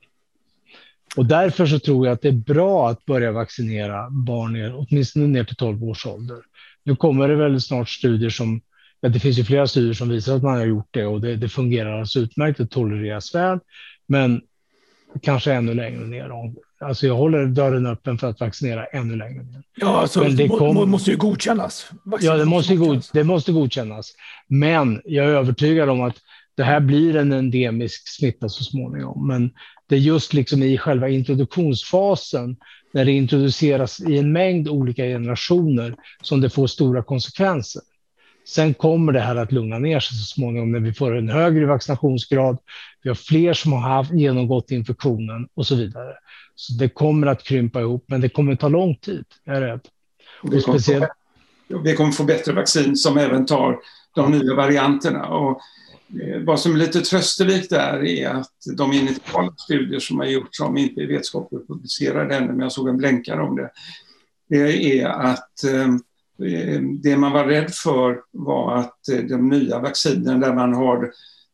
Och 1.16 1.26
därför 1.26 1.66
så 1.66 1.80
tror 1.80 2.08
jag 2.08 2.14
att 2.14 2.22
det 2.22 2.28
är 2.28 2.54
bra 2.54 2.90
att 2.90 3.06
börja 3.06 3.32
vaccinera 3.32 4.10
barn 4.10 4.54
ner, 4.54 4.74
åtminstone 4.76 5.28
ner 5.28 5.44
till 5.44 5.56
12 5.56 5.84
års 5.84 6.06
ålder. 6.06 6.38
Nu 6.84 6.96
kommer 6.96 7.28
det 7.28 7.36
väl 7.36 7.62
snart 7.62 7.90
studier 7.90 8.30
som, 8.30 8.62
ja, 9.02 9.10
det 9.10 9.20
finns 9.20 9.40
ju 9.40 9.44
flera 9.44 9.68
studier 9.68 9.94
som 9.94 10.10
visar 10.10 10.36
att 10.36 10.44
man 10.44 10.58
har 10.58 10.66
gjort 10.66 10.90
det 10.92 11.06
och 11.06 11.22
det, 11.22 11.36
det 11.36 11.50
fungerar 11.50 11.92
alldeles 11.92 12.18
utmärkt, 12.18 12.58
det 12.58 12.68
tolereras 12.68 13.36
väl, 13.36 13.60
men 14.12 14.42
kanske 15.22 15.54
ännu 15.54 15.74
längre 15.74 16.06
ner. 16.06 16.32
Alltså 16.80 17.08
jag 17.08 17.16
håller 17.16 17.46
dörren 17.46 17.86
öppen 17.86 18.18
för 18.18 18.30
att 18.30 18.40
vaccinera 18.40 18.86
ännu 18.86 19.16
längre 19.16 19.44
ner. 19.44 19.64
Ja, 19.76 20.02
alltså, 20.02 20.20
men 20.24 20.36
det 20.36 20.48
kom... 20.48 20.90
måste 20.90 21.12
ju 21.12 21.18
godkännas. 21.18 21.92
ja, 22.22 22.38
det 22.38 22.46
måste, 22.46 22.76
godkännas. 22.76 23.10
det 23.12 23.24
måste 23.24 23.52
godkännas. 23.52 24.14
Men 24.48 25.02
jag 25.06 25.26
är 25.26 25.30
övertygad 25.30 25.90
om 25.90 26.02
att 26.02 26.16
det 26.58 26.64
här 26.64 26.80
blir 26.80 27.16
en 27.16 27.32
endemisk 27.32 28.08
smitta 28.08 28.50
så 28.50 28.64
småningom. 28.64 29.28
Men 29.28 29.52
det 29.90 29.96
är 29.96 30.00
just 30.00 30.34
liksom 30.34 30.64
i 30.64 30.78
själva 30.78 31.10
introduktionsfasen 31.10 32.58
när 32.94 33.06
det 33.06 33.12
introduceras 33.12 34.02
i 34.02 34.18
en 34.18 34.32
mängd 34.32 34.68
olika 34.68 35.04
generationer 35.04 35.96
som 36.22 36.42
det 36.42 36.50
får 36.50 36.68
stora 36.68 37.04
konsekvenser. 37.04 37.82
Sen 38.56 38.74
kommer 38.74 39.14
det 39.14 39.20
här 39.20 39.36
att 39.36 39.52
lugna 39.52 39.80
ner 39.80 40.00
sig 40.00 40.18
så 40.18 40.26
småningom 40.26 40.72
när 40.72 40.80
vi 40.80 40.94
får 40.94 41.18
en 41.18 41.30
högre 41.30 41.66
vaccinationsgrad. 41.66 42.58
Vi 43.04 43.10
har 43.10 43.16
fler 43.16 43.54
som 43.54 43.74
har 43.74 43.80
haft, 43.80 44.12
genomgått 44.12 44.72
infektionen 44.72 45.48
och 45.54 45.68
så 45.68 45.76
vidare. 45.76 46.14
Så 46.56 46.74
det 46.74 46.90
kommer 46.90 47.28
att 47.28 47.44
krympa 47.44 47.82
ihop, 47.82 48.06
men 48.08 48.22
det 48.22 48.30
kommer 48.30 48.54
att 48.54 48.60
ta 48.60 48.68
lång 48.68 48.96
tid, 48.96 49.26
jag 49.44 49.58
är 49.58 49.62
rädd. 49.62 49.82
Vi 50.44 50.62
kommer, 50.62 50.78
speciellt... 50.80 51.06
få, 51.72 51.80
vi 51.80 51.96
kommer 51.96 52.12
få 52.12 52.24
bättre 52.24 52.54
vaccin 52.54 52.96
som 52.96 53.18
även 53.18 53.46
tar 53.46 53.80
de 54.16 54.32
nya 54.32 54.56
varianterna. 54.56 55.28
Och 55.28 55.62
Eh, 56.20 56.42
vad 56.42 56.60
som 56.60 56.74
är 56.74 56.78
lite 56.78 57.02
trösterikt 57.02 57.70
där 57.70 58.06
är 58.06 58.30
att 58.30 58.52
de 58.78 58.94
initiala 58.94 59.54
studier 59.58 60.00
som 60.00 60.20
har 60.20 60.26
gjorts, 60.26 60.58
som 60.58 60.78
inte 60.78 61.02
är 61.02 61.08
vetenskapligt 61.08 61.68
publicerade 61.68 62.36
ännu, 62.36 62.48
men 62.48 62.60
jag 62.60 62.72
såg 62.72 62.90
en 62.90 62.98
blänkare 62.98 63.42
om 63.42 63.56
det, 63.56 63.70
det 64.50 65.00
är 65.00 65.08
att 65.08 65.64
eh, 65.64 65.88
det 67.04 67.18
man 67.18 67.32
var 67.32 67.46
rädd 67.46 67.72
för 67.72 68.20
var 68.32 68.76
att 68.76 69.10
eh, 69.10 69.20
de 69.20 69.50
nya 69.50 69.80
vaccinen 69.80 70.40
där 70.40 70.54
man 70.54 70.74
har 70.74 71.12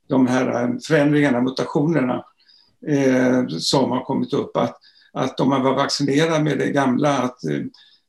de 0.09 0.27
här 0.27 0.77
förändringarna, 0.87 1.41
mutationerna 1.41 2.23
som 3.59 3.91
har 3.91 4.03
kommit 4.03 4.33
upp, 4.33 4.57
att, 4.57 4.77
att 5.13 5.39
om 5.39 5.49
man 5.49 5.63
var 5.63 5.75
vaccinerad 5.75 6.43
med 6.43 6.57
det 6.57 6.69
gamla, 6.69 7.17
att, 7.17 7.39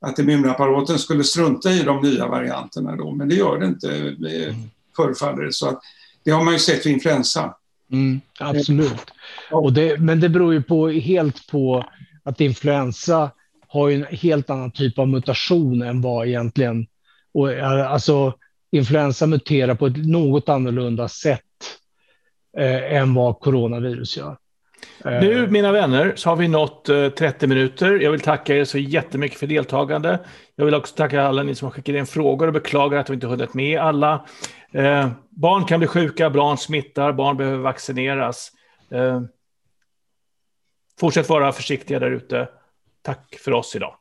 att 0.01 0.19
immunapparaten 0.19 0.99
skulle 0.99 1.25
strunta 1.25 1.71
i 1.71 1.83
de 1.83 2.01
nya 2.01 2.27
varianterna 2.27 2.97
då, 2.97 3.15
men 3.15 3.29
det 3.29 3.35
gör 3.35 3.59
det 3.59 3.67
inte, 3.67 3.97
mm. 3.97 4.55
förefaller 4.97 5.45
det. 5.45 5.53
Så 5.53 5.69
att 5.69 5.81
det 6.25 6.31
har 6.31 6.45
man 6.45 6.53
ju 6.53 6.59
sett 6.59 6.87
vid 6.87 6.93
influensa. 6.93 7.55
Mm, 7.93 8.21
absolut. 8.41 9.11
Och 9.51 9.73
det, 9.73 10.01
men 10.01 10.21
det 10.21 10.29
beror 10.29 10.55
ju 10.55 10.63
på, 10.63 10.89
helt 10.89 11.47
på 11.47 11.85
att 12.25 12.41
influensa 12.41 13.31
har 13.69 13.91
en 13.91 14.05
helt 14.11 14.51
annan 14.51 14.71
typ 14.71 14.99
av 14.99 15.09
mutation 15.09 15.83
än 15.83 16.01
vad 16.01 16.27
egentligen... 16.27 16.87
Och, 17.35 17.53
eh, 17.53 17.93
alltså, 17.93 18.35
influensa 18.71 19.27
muterar 19.27 19.75
på 19.75 19.87
ett 19.87 20.07
något 20.07 20.49
annorlunda 20.49 21.09
sätt 21.09 21.41
eh, 22.59 22.95
än 22.95 23.15
vad 23.15 23.41
coronavirus 23.41 24.17
gör. 24.17 24.37
Eh. 25.05 25.21
Nu, 25.21 25.47
mina 25.47 25.73
vänner, 25.73 26.13
så 26.17 26.29
har 26.29 26.37
vi 26.37 26.49
nått 26.49 26.89
eh, 26.89 27.09
30 27.09 27.47
minuter. 27.47 27.93
Jag 28.01 28.11
vill 28.11 28.21
tacka 28.21 28.57
er 28.57 28.65
så 28.65 28.79
jättemycket 28.79 29.39
för 29.39 29.47
deltagande. 29.47 30.19
Jag 30.57 30.65
vill 30.65 30.75
också 30.75 30.95
tacka 30.95 31.23
alla 31.23 31.43
ni 31.43 31.55
som 31.55 31.67
har 31.67 31.73
skickat 31.73 31.95
in 31.95 32.07
frågor 32.07 32.47
och 32.47 32.53
beklagar 32.53 32.99
att 32.99 33.11
vi 33.11 33.15
inte 33.15 33.27
hunnit 33.27 33.55
med 33.55 33.81
alla. 33.81 34.27
Eh, 34.73 35.09
barn 35.31 35.65
kan 35.65 35.81
bli 35.81 35.89
sjuka, 35.89 36.31
barn 36.31 36.57
smittar, 36.57 37.13
barn 37.13 37.37
behöver 37.37 37.59
vaccineras. 37.59 38.53
Eh, 38.91 39.23
fortsätt 41.01 41.29
vara 41.29 41.53
försiktiga 41.53 41.99
där 41.99 42.11
ute. 42.11 42.49
Tack 43.03 43.39
för 43.39 43.53
oss 43.53 43.77
idag. 43.77 43.98